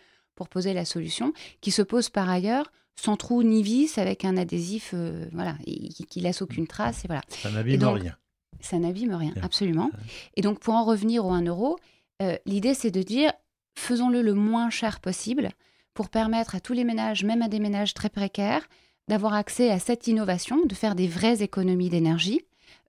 pour 0.41 0.49
poser 0.49 0.73
la 0.73 0.85
solution, 0.85 1.33
qui 1.61 1.69
se 1.69 1.83
pose 1.83 2.09
par 2.09 2.27
ailleurs 2.27 2.71
sans 2.95 3.15
trou 3.15 3.43
ni 3.43 3.61
vis, 3.61 3.99
avec 3.99 4.25
un 4.25 4.37
adhésif 4.37 4.89
euh, 4.95 5.27
voilà, 5.33 5.53
qui, 5.63 6.07
qui, 6.09 6.19
laisse 6.19 6.41
aucune 6.41 6.65
trace. 6.65 7.05
Et 7.05 7.07
voilà. 7.07 7.21
Ça 7.29 7.51
n'abîme 7.51 7.83
rien. 7.83 8.15
Ça 8.59 8.79
n'abîme 8.79 9.13
rien, 9.13 9.33
absolument. 9.43 9.91
Et 10.35 10.41
donc, 10.41 10.59
pour 10.59 10.73
en 10.73 10.83
revenir 10.83 11.27
au 11.27 11.29
1 11.29 11.43
euro, 11.43 11.77
euh, 12.23 12.37
l'idée, 12.47 12.73
c'est 12.73 12.89
de 12.89 13.03
dire, 13.03 13.31
faisons-le 13.75 14.23
le 14.23 14.33
moins 14.33 14.71
cher 14.71 14.99
possible 14.99 15.49
pour 15.93 16.09
permettre 16.09 16.55
à 16.55 16.59
tous 16.59 16.73
les 16.73 16.85
ménages, 16.85 17.23
même 17.23 17.43
à 17.43 17.47
des 17.47 17.59
ménages 17.59 17.93
très 17.93 18.09
précaires, 18.09 18.67
d'avoir 19.07 19.35
accès 19.35 19.69
à 19.69 19.77
cette 19.77 20.07
innovation, 20.07 20.65
de 20.65 20.73
faire 20.73 20.95
des 20.95 21.07
vraies 21.07 21.43
économies 21.43 21.89
d'énergie 21.89 22.41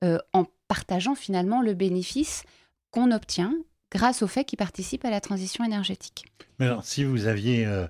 euh, 0.05 0.17
en 0.33 0.47
partageant 0.69 1.15
finalement 1.15 1.61
le 1.61 1.75
bénéfice 1.75 2.45
qu'on 2.93 3.13
obtient 3.13 3.55
grâce 3.93 4.23
au 4.23 4.27
fait 4.27 4.45
qu'ils 4.45 4.57
participent 4.57 5.05
à 5.05 5.11
la 5.11 5.21
transition 5.21 5.65
énergétique. 5.65 6.25
Mais 6.59 6.67
alors, 6.67 6.85
si 6.85 7.05
vous 7.05 7.27
aviez 7.27 7.67
euh, 7.67 7.87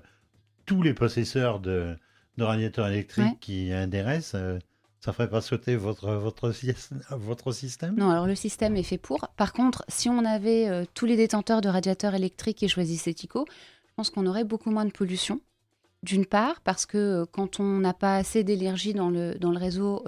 tous 0.65 0.81
les 0.81 0.93
possesseurs 0.93 1.59
de, 1.59 1.95
radiateurs 2.37 2.87
électriques 2.87 3.39
qui 3.39 3.71
intéressent, 3.71 4.35
euh, 4.35 4.59
ça 4.99 5.11
ne 5.11 5.15
ferait 5.15 5.29
pas 5.29 5.41
sauter 5.41 5.75
votre, 5.75 6.11
votre, 6.11 6.53
votre 7.11 7.51
système? 7.53 7.95
Non, 7.95 8.09
alors 8.09 8.27
le 8.27 8.35
système 8.35 8.75
est 8.75 8.83
fait 8.83 8.97
pour. 8.97 9.27
Par 9.37 9.53
contre, 9.53 9.83
si 9.87 10.09
on 10.09 10.25
avait 10.25 10.67
euh, 10.67 10.85
tous 10.93 11.05
les 11.05 11.15
détenteurs 11.15 11.61
de 11.61 11.69
radiateurs 11.69 12.15
électriques 12.15 12.57
qui 12.57 12.69
choisissaient 12.69 13.13
TICO, 13.13 13.45
je 13.47 13.93
pense 13.95 14.09
qu'on 14.09 14.25
aurait 14.27 14.43
beaucoup 14.43 14.71
moins 14.71 14.85
de 14.85 14.91
pollution. 14.91 15.39
D'une 16.03 16.25
part, 16.25 16.59
parce 16.61 16.85
que 16.85 17.25
quand 17.31 17.61
on 17.61 17.79
n'a 17.79 17.93
pas 17.93 18.17
assez 18.17 18.43
d'énergie 18.43 18.93
dans 18.93 19.09
le, 19.09 19.35
dans 19.35 19.51
le 19.51 19.57
réseau, 19.57 20.03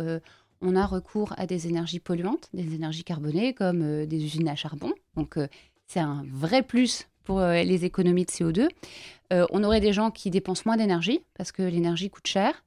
on 0.60 0.76
a 0.76 0.86
recours 0.86 1.34
à 1.38 1.46
des 1.46 1.68
énergies 1.70 2.02
polluantes, 2.02 2.50
des 2.54 2.76
énergies 2.76 3.06
carbonées, 3.06 3.54
comme 3.54 4.06
des 4.06 4.26
usines 4.26 4.50
à 4.50 4.58
charbon. 4.58 4.92
Donc, 5.16 5.38
c'est 5.88 6.00
un 6.00 6.26
vrai 6.32 6.64
plus 6.64 7.08
pour 7.24 7.40
euh, 7.40 7.62
les 7.64 7.84
économies 7.84 8.26
de 8.26 8.32
CO2. 8.32 8.70
Euh, 9.34 9.46
on 9.50 9.64
aurait 9.64 9.82
des 9.82 9.92
gens 9.92 10.12
qui 10.12 10.30
dépensent 10.30 10.64
moins 10.66 10.78
d'énergie 10.78 11.20
parce 11.36 11.52
que 11.52 11.64
l'énergie 11.64 12.10
coûte 12.10 12.28
cher, 12.28 12.64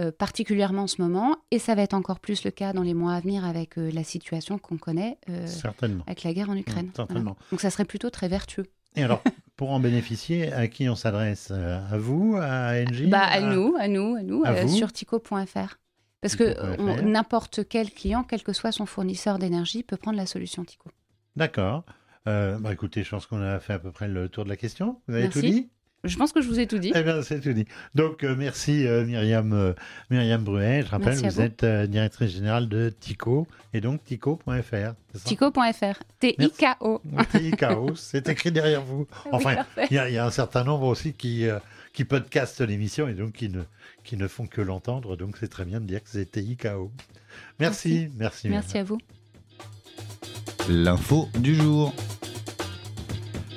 euh, 0.00 0.10
particulièrement 0.10 0.82
en 0.82 0.86
ce 0.86 1.00
moment, 1.00 1.36
et 1.50 1.58
ça 1.58 1.74
va 1.74 1.82
être 1.82 1.94
encore 1.94 2.18
plus 2.18 2.44
le 2.44 2.50
cas 2.50 2.72
dans 2.72 2.82
les 2.82 2.94
mois 2.94 3.12
à 3.12 3.20
venir 3.20 3.44
avec 3.44 3.76
la 3.76 4.04
situation 4.04 4.58
qu'on 4.58 4.78
connaît 4.78 5.18
Certainement. 5.46 6.04
avec 6.06 6.22
la 6.24 6.32
guerre 6.32 6.50
en 6.50 6.56
Ukraine. 6.56 6.90
Donc 6.96 7.60
ça 7.60 7.70
serait 7.70 7.84
plutôt 7.84 8.10
très 8.10 8.28
vertueux. 8.28 8.66
Et 8.96 9.02
alors, 9.02 9.22
pour 9.56 9.70
en 9.70 9.80
bénéficier, 9.80 10.50
à 10.52 10.66
qui 10.66 10.88
on 10.88 10.96
s'adresse? 10.96 11.50
À 11.50 11.98
vous, 11.98 12.36
à 12.40 12.80
NG 12.80 13.08
bah, 13.08 13.20
à, 13.20 13.40
nous, 13.40 13.76
à 13.78 13.86
nous, 13.86 14.16
à 14.16 14.22
nous, 14.22 14.68
sur 14.68 14.92
tico.fr. 14.92 15.76
Parce 16.20 16.34
que 16.34 17.02
n'importe 17.02 17.68
quel 17.68 17.90
client, 17.90 18.24
quel 18.24 18.42
que 18.42 18.52
soit 18.52 18.72
son 18.72 18.86
fournisseur 18.86 19.38
d'énergie, 19.38 19.82
peut 19.82 19.96
prendre 19.96 20.16
la 20.16 20.26
solution 20.26 20.64
Tico. 20.64 20.90
D'accord. 21.36 21.84
Bah 22.26 22.72
écoutez, 22.72 23.04
je 23.04 23.10
pense 23.10 23.26
qu'on 23.26 23.40
a 23.40 23.58
fait 23.60 23.72
à 23.72 23.78
peu 23.78 23.90
près 23.90 24.08
le 24.08 24.28
tour 24.28 24.44
de 24.44 24.48
la 24.48 24.56
question. 24.56 25.00
Vous 25.08 25.14
avez 25.14 25.28
tout 25.28 25.40
dit? 25.40 25.68
Je 26.04 26.16
pense 26.16 26.32
que 26.32 26.40
je 26.40 26.46
vous 26.46 26.60
ai 26.60 26.66
tout 26.68 26.78
dit. 26.78 26.92
Eh 26.94 27.02
bien, 27.02 27.22
c'est 27.22 27.40
tout 27.40 27.52
dit. 27.52 27.66
Donc, 27.96 28.22
euh, 28.22 28.36
merci 28.36 28.86
euh, 28.86 29.04
Myriam, 29.04 29.52
euh, 29.52 29.72
Myriam 30.10 30.44
Bruet. 30.44 30.82
Je 30.82 30.90
rappelle, 30.90 31.16
vous, 31.16 31.40
êtes 31.40 31.64
directrice 31.64 32.30
générale 32.30 32.68
de 32.68 32.90
TICO 32.90 33.48
et 33.74 33.80
donc 33.80 34.04
tico.fr. 34.04 34.94
Tico.fr. 35.24 35.98
T-I-K-O. 36.20 37.02
T-I-K-O, 37.32 37.94
c'est 37.96 38.28
écrit 38.28 38.52
derrière 38.52 38.82
vous. 38.82 39.08
Enfin, 39.32 39.64
il 39.90 39.94
y, 39.94 40.18
a 40.18 40.24
un 40.24 40.30
certain 40.30 40.62
nombre 40.62 40.86
aussi 40.86 41.14
qui, 41.14 41.46
qui 41.92 42.04
podcastent 42.04 42.60
l'émission 42.60 43.08
et 43.08 43.14
donc 43.14 43.32
qui 43.32 43.48
ne, 43.48 43.62
qui 44.04 44.16
ne 44.16 44.28
font 44.28 44.46
que 44.46 44.60
l'entendre. 44.60 45.16
Donc, 45.16 45.36
c'est 45.36 45.48
très 45.48 45.64
bien 45.64 45.80
de 45.80 45.86
dire 45.86 46.02
que 46.02 46.10
c'est 46.10 46.30
T-I-K-O. 46.30 46.92
Merci, 47.58 48.08
merci. 48.16 48.48
Merci, 48.48 48.78
à 48.78 48.84
vous. 48.84 48.98
L'info 50.70 51.30
du 51.38 51.54
jour. 51.54 51.94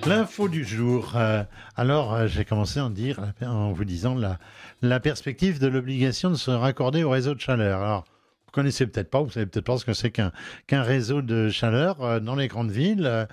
L'info 0.07 0.47
du 0.47 0.63
jour. 0.63 1.11
Euh, 1.17 1.43
alors, 1.75 2.13
euh, 2.13 2.27
j'ai 2.27 2.45
commencé 2.45 2.79
en, 2.79 2.93
en 3.45 3.73
vous 3.73 3.83
disant 3.83 4.15
la, 4.81 4.99
perspective 5.01 5.59
de 5.59 5.67
l'obligation 5.67 6.29
de 6.29 6.35
se 6.35 6.51
raccorder 6.51 7.03
au 7.03 7.09
réseau 7.09 7.35
de 7.35 7.41
chaleur. 7.41 7.81
Alors, 7.81 8.05
vous 8.45 8.51
connaissez 8.53 8.87
peut-être 8.87 9.09
pas, 9.09 9.21
vous 9.21 9.29
savez 9.29 9.45
peut-être 9.45 9.65
pas 9.65 9.77
ce 9.77 9.83
que 9.83 9.91
c'est 9.91 10.11
qu'un 10.11 10.31
qu'un 10.67 10.83
réseau 10.83 11.21
de 11.21 11.49
chaleur 11.49 12.01
euh, 12.01 12.21
dans 12.21 12.35
les 12.35 12.47
grandes 12.47 12.71
villes. 12.71 13.27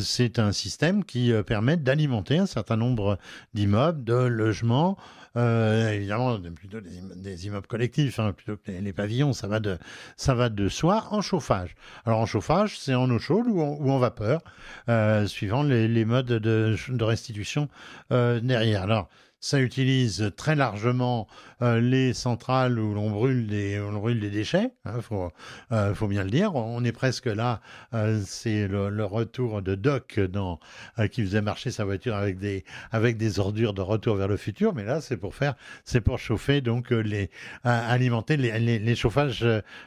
c'est 0.00 0.40
un 0.40 0.50
système 0.50 1.04
qui 1.04 1.32
permet 1.46 1.76
d'alimenter 1.76 2.38
un 2.38 2.46
certain 2.46 2.76
nombre 2.76 3.18
d'immeubles, 3.54 4.02
de 4.02 4.14
logements 4.14 4.98
euh, 5.36 5.90
évidemment, 5.92 6.38
plutôt 6.40 6.80
des, 6.80 7.46
immeubles 7.46 7.66
collectifs, 7.66 8.18
hein, 8.18 8.32
plutôt 8.32 8.56
que 8.56 8.70
les, 8.70 8.92
pavillons, 8.92 9.32
ça 9.32 9.46
va, 9.46 9.60
de, 9.60 9.78
ça 10.16 10.34
va 10.34 10.48
de 10.48 10.68
soi 10.68 11.08
en 11.10 11.22
chauffage. 11.22 11.74
Alors 12.04 12.20
en 12.20 12.26
chauffage, 12.26 12.78
c'est 12.78 12.94
en 12.94 13.10
eau 13.10 13.18
chaude 13.18 13.46
ou 13.48 13.60
en, 13.62 13.98
vapeur, 13.98 14.42
euh, 14.88 15.26
suivant 15.26 15.62
les, 15.62 16.04
modes 16.04 16.26
de, 16.26 16.76
de 16.88 17.04
restitution 17.04 17.68
euh, 18.12 18.40
derrière. 18.40 18.82
Alors, 18.82 19.08
ça 19.42 19.60
utilise 19.60 20.32
très 20.36 20.54
largement 20.54 21.26
euh, 21.62 21.80
les 21.80 22.14
centrales 22.14 22.78
où 22.78 22.94
l'on 22.94 23.10
brûle 23.10 23.48
des, 23.48 23.78
brûle 23.92 24.20
des 24.20 24.30
déchets. 24.30 24.70
Il 24.84 24.90
hein, 24.90 25.00
faut, 25.02 25.32
euh, 25.72 25.94
faut, 25.94 26.06
bien 26.06 26.22
le 26.22 26.30
dire. 26.30 26.54
On 26.54 26.82
est 26.84 26.92
presque 26.92 27.26
là. 27.26 27.60
Euh, 27.92 28.22
c'est 28.24 28.68
le, 28.68 29.04
retour 29.04 29.60
de 29.60 29.74
Doc 29.74 30.20
dans, 30.20 30.60
qui 31.10 31.22
faisait 31.22 31.42
marcher 31.42 31.72
sa 31.72 31.84
voiture 31.84 32.14
avec 32.14 32.38
des, 32.38 32.64
avec 32.92 33.16
des 33.16 33.40
ordures 33.40 33.74
de 33.74 33.82
retour 33.82 34.14
vers 34.14 34.28
le 34.28 34.36
futur. 34.36 34.74
Mais 34.74 34.84
là, 34.84 35.00
c'est 35.00 35.16
pour 35.16 35.34
faire, 35.34 35.54
c'est 35.84 36.00
pour 36.00 36.20
chauffer 36.20 36.60
donc 36.60 36.90
les, 36.90 37.28
alimenter 37.64 38.36
les, 38.36 38.78
les, 38.78 38.94
chauffages, 38.94 39.44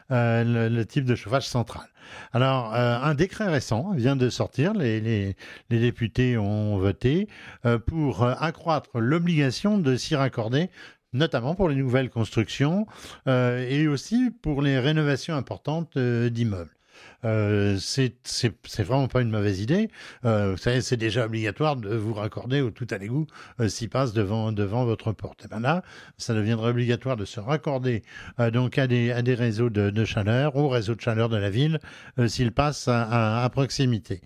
le, 0.09 0.83
type 0.83 1.05
de 1.05 1.15
chauffage 1.15 1.47
central. 1.47 1.87
Alors, 2.33 2.73
euh, 2.73 2.97
un 3.01 3.15
décret 3.15 3.47
récent 3.47 3.93
vient 3.93 4.15
de 4.15 4.29
sortir, 4.29 4.73
les, 4.73 5.35
députés 5.69 6.37
ont 6.37 6.77
voté 6.77 7.27
euh, 7.65 7.77
pour 7.79 8.23
euh, 8.23 8.33
accroître 8.39 8.97
l'obligation 8.99 9.77
de 9.77 9.95
s'y 9.95 10.15
raccorder 10.15 10.69
notamment 11.13 11.55
pour 11.55 11.69
les 11.69 11.75
nouvelles 11.75 12.09
constructions 12.09 12.87
et 13.25 13.87
aussi 13.87 14.31
pour 14.41 14.61
les 14.61 14.79
rénovations 14.79 15.33
importantes 15.33 15.97
d'immeubles. 15.97 16.75
Euh, 17.23 17.77
c'est 17.79 18.83
vraiment 18.83 19.07
pas 19.07 19.21
une 19.21 19.29
mauvaise 19.29 19.59
idée. 19.59 19.89
Euh, 20.25 20.55
c'est 20.57 20.97
déjà 20.97 21.25
obligatoire 21.25 21.75
de 21.75 21.95
vous 21.95 22.13
raccorder 22.13 22.61
au 22.61 22.71
tout 22.71 22.87
à 22.89 22.97
l'égout 22.97 23.27
euh, 23.59 23.67
s'il 23.67 23.89
passe 23.89 24.13
devant, 24.13 24.51
devant 24.51 24.85
votre 24.85 25.11
porte. 25.11 25.45
Et 25.45 25.47
bien 25.47 25.59
là, 25.59 25.83
ça 26.17 26.33
deviendra 26.33 26.69
obligatoire 26.69 27.17
de 27.17 27.25
se 27.25 27.39
raccorder 27.39 28.03
euh, 28.39 28.51
donc 28.51 28.77
à 28.77 28.87
des, 28.87 29.11
à 29.11 29.21
des 29.21 29.35
réseaux 29.35 29.69
de, 29.69 30.05
chaleur, 30.05 30.55
au 30.55 30.69
réseau 30.69 30.95
de 30.95 31.01
chaleur 31.01 31.29
de 31.29 31.37
la 31.37 31.49
ville, 31.49 31.79
s'il 32.27 32.51
passe 32.51 32.87
à, 32.87 33.49
proximité. 33.51 34.21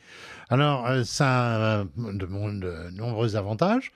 Alors, 0.49 0.87
ça 1.05 1.81
a 1.81 1.83
de, 1.83 2.91
nombreux 2.91 3.35
avantages. 3.35 3.91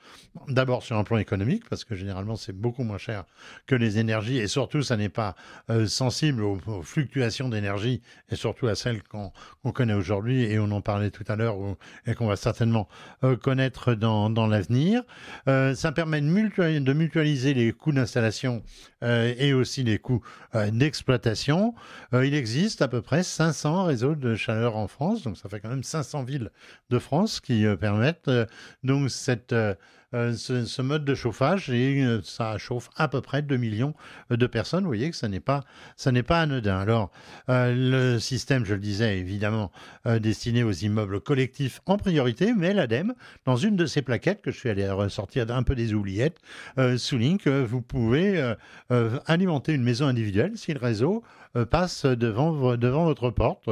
D'abord 0.48 0.84
sur 0.84 0.98
un 0.98 1.04
plan 1.04 1.18
économique, 1.18 1.64
parce 1.70 1.84
que 1.84 1.96
généralement 1.96 2.36
c'est 2.36 2.54
beaucoup 2.54 2.84
moins 2.84 2.98
cher 2.98 3.26
que 3.68 3.76
les 3.76 4.00
énergies, 4.00 4.38
et 4.38 4.48
surtout 4.48 4.82
ça 4.82 4.98
n'est 4.98 5.10
pas 5.10 5.36
sensible 5.88 6.44
aux, 6.44 6.60
aux 6.68 6.82
fluctuations 6.82 7.50
d'énergie, 7.50 8.02
et 8.30 8.36
surtout 8.36 8.68
à 8.68 8.76
celles 8.84 9.02
qu'on 9.04 9.32
connaît 9.72 9.93
aujourd'hui 9.93 10.43
et 10.43 10.60
on 10.60 10.69
en 10.72 10.82
parlait 10.82 11.10
tout 11.10 11.24
à 11.28 11.36
l'heure 11.38 11.56
et 12.06 12.15
qu'on 12.15 12.28
va 12.28 12.36
certainement 12.36 12.89
euh, 13.24 13.38
connaître 13.38 13.93
dans, 13.93 14.30
dans 14.30 14.46
l'avenir. 14.46 15.04
Euh, 15.48 15.74
ça 15.74 15.93
permet 15.93 16.19
de, 16.19 16.80
de, 16.80 16.93
mutualiser 16.93 17.54
les 17.54 17.72
coûts 17.72 17.93
d'installation 17.93 18.62
euh, 19.04 19.34
et 19.38 19.54
aussi 19.54 19.84
les 19.84 20.00
coûts 20.00 20.22
d'exploitation. 20.72 21.74
il 22.12 22.34
existe 22.34 22.82
à 22.82 22.88
peu 22.88 23.02
près 23.02 23.24
500 23.24 23.86
réseaux 23.86 24.15
de 24.15 24.36
chaleur 24.36 24.76
en 24.76 24.88
France, 24.88 25.24
donc 25.24 25.38
ça 25.38 25.50
fait 25.50 25.60
quand 25.60 25.69
même 25.69 25.84
500 25.84 26.24
villes 26.24 26.52
de 26.89 27.00
France 27.00 27.39
qui 27.39 27.65
permettent 27.80 28.30
donc 28.84 29.10
cette 29.10 29.56
euh, 30.13 30.34
ce, 30.34 30.82
mode 30.82 31.06
de 31.06 31.15
chauffage 31.15 31.69
et 31.69 32.04
euh, 32.04 32.21
ça 32.23 32.58
chauffe 32.58 32.89
à 32.95 33.08
peu 33.08 33.21
près 33.21 33.41
2 33.41 33.58
millions 33.58 33.93
de 34.30 34.45
personnes. 34.47 34.84
Vous 34.84 34.89
voyez 34.89 35.10
que 35.10 35.15
ça 35.15 35.28
n'est 35.28 35.39
pas, 35.39 35.63
anodin. 36.30 36.78
Alors, 36.78 37.12
euh, 37.49 37.73
le 37.76 38.19
système, 38.19 38.65
je 38.65 38.76
le 38.76 38.80
disais, 38.80 39.17
évidemment 39.17 39.71
destiné 40.19 40.63
aux 40.63 40.71
immeubles 40.71 41.21
collectifs 41.21 41.82
en 41.86 41.97
priorité, 41.97 42.54
mais 42.54 42.73
l'ADEME, 42.73 43.13
dans 43.45 43.56
une 43.56 43.76
de 43.76 43.86
ses 43.86 44.02
plaquettes 44.02 44.41
que 44.41 44.52
je 44.52 44.58
suis 44.58 44.69
allé 44.69 44.89
ressortir 44.89 45.49
un 45.49 45.63
peu 45.63 45.76
des 45.76 45.93
oubliettes, 45.93 46.38
souligne 46.97 47.38
que 47.38 47.63
vous 47.63 47.82
pouvez 47.82 48.54
alimenter 49.26 49.73
une 49.73 49.84
maison 49.84 50.08
individuelle 50.08 50.54
si 50.56 50.73
le 50.73 50.80
réseau 50.80 51.23
passe 51.69 52.06
devant 52.06 53.06
votre 53.06 53.30
porte. 53.30 53.69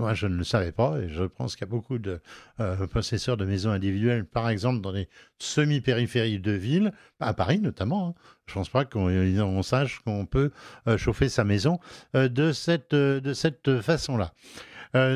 Moi, 0.00 0.14
je 0.14 0.28
ne 0.28 0.36
le 0.36 0.44
savais 0.44 0.70
pas 0.70 0.96
et 1.00 1.08
je 1.08 1.24
pense 1.24 1.56
qu'il 1.56 1.66
y 1.66 1.68
a 1.68 1.72
beaucoup 1.72 1.98
de 1.98 2.20
euh, 2.60 2.86
possesseurs 2.86 3.36
de 3.36 3.44
maisons 3.44 3.70
individuelles, 3.70 4.24
par 4.24 4.48
exemple 4.48 4.80
dans 4.80 4.92
les 4.92 5.08
semi-périphéries 5.40 6.38
de 6.38 6.52
villes, 6.52 6.92
à 7.18 7.34
Paris 7.34 7.58
notamment. 7.58 8.10
Hein. 8.10 8.14
Je 8.46 8.52
ne 8.52 8.54
pense 8.54 8.68
pas 8.68 8.84
qu'on 8.84 9.62
sache 9.64 9.98
qu'on 10.04 10.24
peut 10.24 10.52
euh, 10.86 10.98
chauffer 10.98 11.28
sa 11.28 11.42
maison 11.42 11.80
euh, 12.14 12.28
de 12.28 12.52
cette, 12.52 12.94
de 12.94 13.32
cette 13.34 13.80
façon-là. 13.80 14.34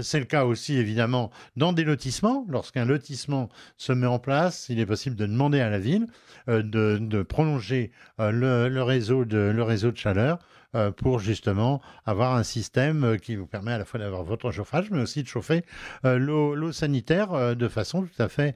c'est 0.03 0.19
le 0.19 0.27
cas 0.27 0.47
aussi, 0.47 0.77
évidemment, 0.77 1.31
dans 1.57 1.73
des 1.73 1.85
lotissements. 1.85 2.45
Lorsqu'un 2.49 2.85
lotissement 2.85 3.51
se 3.77 3.93
met 3.93 4.09
en 4.09 4.19
place, 4.19 4.67
il 4.69 4.81
est 4.81 4.87
possible 4.87 5.15
de 5.15 5.27
demander 5.27 5.61
à 5.61 5.71
la 5.71 5.79
ville 5.79 6.09
de, 6.49 6.99
de, 6.99 7.23
prolonger 7.23 7.93
le, 8.19 8.81
réseau 8.81 9.25
de, 9.25 9.39
le 9.39 9.63
réseau 9.63 9.93
de 9.93 9.97
chaleur 9.97 10.41
euh, 10.41 10.62
pour 10.97 11.19
justement 11.19 11.81
avoir 12.07 12.35
un 12.35 12.43
système 12.43 13.05
euh, 13.05 13.17
qui 13.17 13.37
vous 13.37 13.47
permet 13.47 13.73
à 13.73 13.79
la 13.79 13.85
fois 13.85 14.01
d'avoir 14.01 14.23
votre 14.25 14.51
chauffage, 14.51 14.91
mais 14.91 15.03
aussi 15.03 15.23
de 15.23 15.29
chauffer 15.29 15.65
euh, 16.05 16.19
l'eau 16.19 16.73
sanitaire 16.73 17.57
de 17.57 17.69
façon 17.69 18.03
tout 18.03 18.23
à 18.23 18.29
fait 18.29 18.55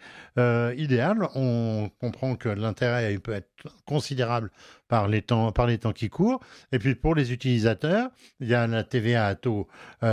idéale. 0.76 1.29
On 1.35 1.90
comprend 2.00 2.37
que 2.37 2.48
l'intérêt 2.48 3.18
peut 3.18 3.33
être 3.33 3.48
considérable 3.85 4.50
par 4.88 5.09
les 5.09 5.22
temps, 5.22 5.53
par 5.53 5.66
les 5.66 5.79
temps 5.79 5.92
qui 5.92 6.09
courent. 6.09 6.40
Et 6.72 6.79
puis 6.79 6.94
pour 6.94 7.14
les 7.14 7.33
utilisateurs, 7.33 8.11
il 8.40 8.49
y 8.49 8.55
a 8.55 8.66
la 8.66 8.85
TVA 8.85 9.27
à 9.27 9.35
taux 9.35 9.68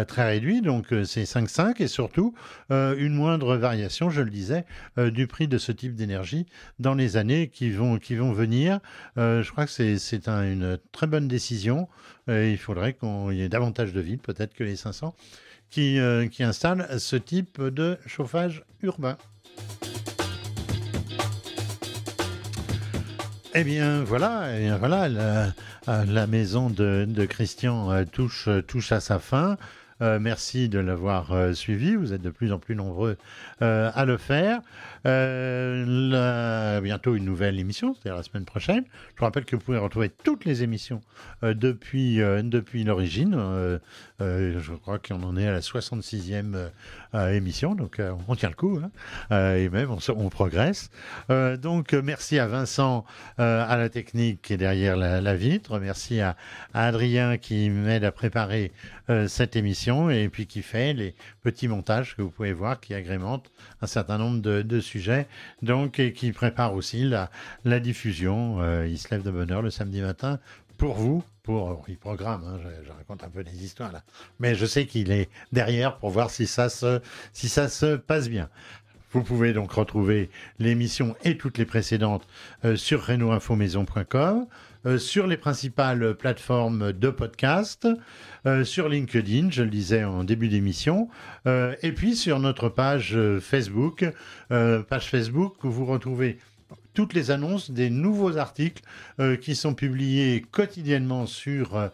très 0.07 0.25
réduit, 0.25 0.61
donc 0.61 0.87
c'est 1.05 1.23
5,5 1.23 1.81
et 1.81 1.87
surtout 1.87 2.33
une 2.69 3.13
moindre 3.13 3.55
variation, 3.55 4.09
je 4.09 4.21
le 4.21 4.29
disais, 4.29 4.65
du 4.97 5.27
prix 5.27 5.47
de 5.47 5.57
ce 5.57 5.71
type 5.71 5.95
d'énergie 5.95 6.45
dans 6.79 6.95
les 6.95 7.17
années 7.17 7.49
qui 7.49 7.71
vont, 7.71 7.99
venir. 8.33 8.79
je 9.17 9.49
crois 9.51 9.65
que 9.65 9.97
c'est 9.97 10.27
un, 10.27 10.43
une 10.43 10.77
très 10.91 11.07
bonne 11.07 11.27
décision 11.27 11.87
il 12.27 12.57
faudrait 12.57 12.93
qu'il 12.93 13.33
y 13.33 13.41
ait 13.41 13.49
davantage 13.49 13.93
de 13.93 14.01
villes, 14.01 14.19
peut-être 14.19 14.53
que 14.53 14.63
les 14.63 14.75
500, 14.75 15.13
qui, 15.69 15.99
euh, 15.99 16.27
qui 16.27 16.43
installent 16.43 16.99
ce 16.99 17.15
type 17.15 17.61
de 17.61 17.97
chauffage 18.05 18.63
urbain. 18.81 19.17
Eh 23.55 23.63
bien 23.63 24.03
voilà, 24.03 24.59
et 24.59 24.71
voilà 24.71 25.07
la, 25.87 26.27
maison 26.27 26.71
de, 26.71 27.25
Christian 27.29 27.91
euh, 27.91 28.03
touche, 28.03 28.49
touche 28.67 28.91
à 28.91 28.99
sa 28.99 29.19
fin. 29.19 29.57
Euh, 30.01 30.19
merci 30.19 30.69
de 30.69 30.79
l'avoir 30.79 31.31
euh, 31.31 31.53
suivi. 31.53 31.95
Vous 31.95 32.13
êtes 32.13 32.21
de 32.21 32.29
plus 32.29 32.51
en 32.51 32.59
plus 32.59 32.75
nombreux 32.75 33.15
euh, 33.61 33.91
à 33.93 34.05
le 34.05 34.17
faire. 34.17 34.59
Bientôt 36.81 37.15
une 37.15 37.25
nouvelle 37.25 37.59
émission, 37.59 37.93
c'est-à-dire 37.93 38.17
la 38.17 38.23
semaine 38.23 38.45
prochaine. 38.45 38.83
Je 39.13 39.19
vous 39.19 39.25
rappelle 39.25 39.45
que 39.45 39.55
vous 39.55 39.61
pouvez 39.61 39.77
retrouver 39.77 40.09
toutes 40.09 40.45
les 40.45 40.63
émissions 40.63 41.01
depuis, 41.41 42.17
depuis 42.17 42.83
l'origine. 42.83 43.79
je 44.19 44.75
crois 44.81 44.99
qu'on 44.99 45.23
en 45.23 45.35
est 45.37 45.47
à 45.47 45.51
la 45.51 45.59
66e 45.59 46.69
émission, 47.31 47.75
donc 47.75 48.01
on 48.27 48.35
tient 48.35 48.49
le 48.49 48.55
coup, 48.55 48.79
hein. 48.81 49.55
et 49.55 49.69
même 49.69 49.89
on, 49.91 50.29
progresse. 50.29 50.89
donc 51.29 51.93
merci 51.93 52.39
à 52.39 52.47
Vincent 52.47 53.05
à 53.37 53.77
la 53.77 53.89
technique 53.89 54.41
qui 54.41 54.53
est 54.53 54.57
derrière 54.57 54.95
la, 54.95 55.35
vitre. 55.35 55.79
Merci 55.79 56.21
à 56.21 56.35
Adrien 56.73 57.37
qui 57.37 57.69
m'aide 57.69 58.03
à 58.03 58.11
préparer 58.11 58.71
cette 59.27 59.55
émission 59.55 60.09
et 60.09 60.29
puis 60.29 60.47
qui 60.47 60.61
fait 60.61 60.93
les 60.93 61.15
petits 61.41 61.67
montages 61.67 62.15
que 62.15 62.21
vous 62.21 62.29
pouvez 62.29 62.53
voir 62.53 62.79
qui 62.79 62.93
agrémentent 62.93 63.51
un 63.81 63.87
certain 63.87 64.17
nombre 64.17 64.41
de, 64.41 64.79
sujets 64.79 64.92
donc 65.61 65.99
et 65.99 66.13
qui 66.13 66.31
prépare 66.31 66.73
aussi 66.73 67.03
la, 67.03 67.29
diffusion. 67.79 68.59
il 68.85 68.97
se 68.97 69.09
lève 69.11 69.23
de 69.23 69.31
bonne 69.31 69.51
heure 69.51 69.61
le 69.61 69.71
samedi 69.71 70.01
matin 70.01 70.39
pour 70.77 70.95
vous, 70.95 71.23
pour 71.43 71.83
il 71.87 71.97
programme, 71.97 72.43
hein, 72.45 72.59
je, 72.85 72.91
raconte 72.91 73.23
un 73.23 73.29
peu 73.29 73.43
des 73.43 73.63
histoires 73.63 73.91
là, 73.91 74.03
mais 74.39 74.55
je 74.55 74.65
sais 74.65 74.85
qu'il 74.85 75.11
est 75.11 75.29
derrière 75.51 75.97
pour 75.97 76.09
voir 76.09 76.29
si 76.29 76.47
ça 76.47 76.69
se, 76.69 77.01
si 77.31 77.49
ça 77.49 77.69
se 77.69 77.95
passe 77.95 78.29
bien. 78.29 78.49
Vous 79.13 79.21
pouvez 79.21 79.53
donc 79.53 79.71
retrouver 79.71 80.31
l'émission 80.57 81.15
et 81.23 81.37
toutes 81.37 81.59
les 81.59 81.65
précédentes 81.65 82.27
euh, 82.65 82.75
sur 82.75 83.05
renoinfomaison.com, 83.05 84.41
euh, 84.41 84.45
sur 84.97 85.27
les 85.27 85.37
principales 85.37 86.15
plateformes 86.15 86.91
de 86.91 87.09
podcast, 87.09 87.87
euh, 88.45 88.63
sur 88.63 88.89
LinkedIn, 88.89 89.49
je 89.51 89.63
le 89.63 89.69
disais 89.69 90.03
en 90.03 90.23
début 90.23 90.49
d'émission, 90.49 91.09
et 91.45 91.91
puis 91.91 92.15
sur 92.15 92.39
notre 92.39 92.69
page 92.69 93.17
Facebook, 93.41 94.05
page 94.49 95.09
Facebook 95.09 95.63
où 95.63 95.71
vous 95.71 95.85
retrouvez 95.85 96.37
toutes 96.93 97.13
les 97.13 97.31
annonces 97.31 97.71
des 97.71 97.89
nouveaux 97.89 98.37
articles 98.37 98.83
qui 99.41 99.55
sont 99.55 99.73
publiés 99.73 100.45
quotidiennement 100.51 101.25
sur 101.25 101.75
euh, 101.75 101.89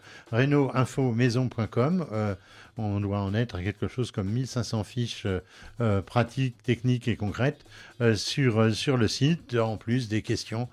on 2.80 3.00
doit 3.00 3.20
en 3.20 3.34
être 3.34 3.56
à 3.56 3.62
quelque 3.62 3.88
chose 3.88 4.10
comme 4.10 4.28
1500 4.28 4.84
fiches 4.84 5.26
euh, 5.26 5.40
euh, 5.80 6.02
pratiques, 6.02 6.62
techniques 6.62 7.08
et 7.08 7.16
concrètes 7.16 7.64
euh, 8.00 8.14
sur, 8.14 8.74
sur 8.74 8.96
le 8.96 9.08
site, 9.08 9.54
en 9.54 9.76
plus 9.76 10.08
des 10.08 10.22
questions 10.22 10.68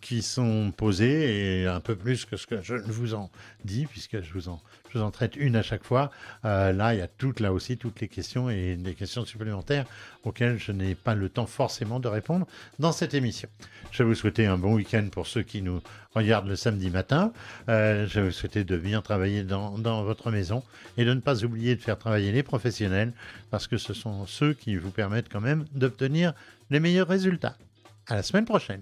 qui 0.00 0.22
sont 0.22 0.72
posées 0.74 1.60
et 1.60 1.66
un 1.66 1.80
peu 1.80 1.94
plus 1.94 2.24
que 2.24 2.38
ce 2.38 2.46
que 2.46 2.62
je 2.62 2.76
vous 2.76 3.12
en 3.12 3.30
dis, 3.66 3.84
puisque 3.84 4.22
je 4.22 4.32
vous 4.32 4.48
en, 4.48 4.62
je 4.92 4.98
vous 4.98 5.04
en 5.04 5.10
traite 5.10 5.36
une 5.36 5.56
à 5.56 5.62
chaque 5.62 5.84
fois. 5.84 6.10
là, 6.44 6.94
il 6.94 6.98
y 6.98 7.02
a 7.02 7.08
toutes, 7.08 7.40
là 7.40 7.52
aussi, 7.52 7.76
toutes 7.76 8.00
les 8.00 8.08
questions 8.08 8.50
et 8.50 8.76
des 8.76 8.94
questions 8.94 9.24
supplémentaires 9.24 9.86
auxquelles 10.24 10.58
je 10.58 10.72
n'ai 10.72 10.94
pas 10.94 11.14
le 11.14 11.28
temps 11.28 11.46
forcément 11.46 12.00
de 12.00 12.08
répondre 12.08 12.46
dans 12.78 12.92
cette 12.92 13.14
émission. 13.14 13.48
Je 13.90 14.02
vais 14.02 14.08
vous 14.08 14.14
souhaiter 14.14 14.46
un 14.46 14.58
bon 14.58 14.74
week-end 14.74 15.08
pour 15.10 15.26
ceux 15.26 15.42
qui 15.42 15.62
nous 15.62 15.80
regardent 16.14 16.48
le 16.48 16.56
samedi 16.56 16.90
matin. 16.90 17.32
je 17.66 18.20
vais 18.20 18.26
vous 18.26 18.32
souhaiter 18.32 18.64
de 18.64 18.76
bien 18.76 19.02
travailler 19.02 19.42
dans, 19.42 19.78
dans 19.78 20.02
votre 20.04 20.30
maison 20.30 20.62
et 20.96 21.04
de 21.04 21.14
ne 21.14 21.20
pas 21.20 21.44
oublier 21.44 21.76
de 21.76 21.80
faire 21.80 21.98
travailler 21.98 22.32
les 22.32 22.42
professionnels 22.42 23.12
parce 23.50 23.66
que 23.66 23.76
ce 23.76 23.94
sont 23.94 24.26
ceux 24.26 24.54
qui 24.54 24.76
vous 24.76 24.90
permettent 24.90 25.30
quand 25.30 25.40
même 25.40 25.64
d'obtenir 25.72 26.34
les 26.70 26.80
meilleurs 26.80 27.08
résultats. 27.08 27.56
À 28.06 28.14
la 28.16 28.22
semaine 28.22 28.44
prochaine. 28.44 28.80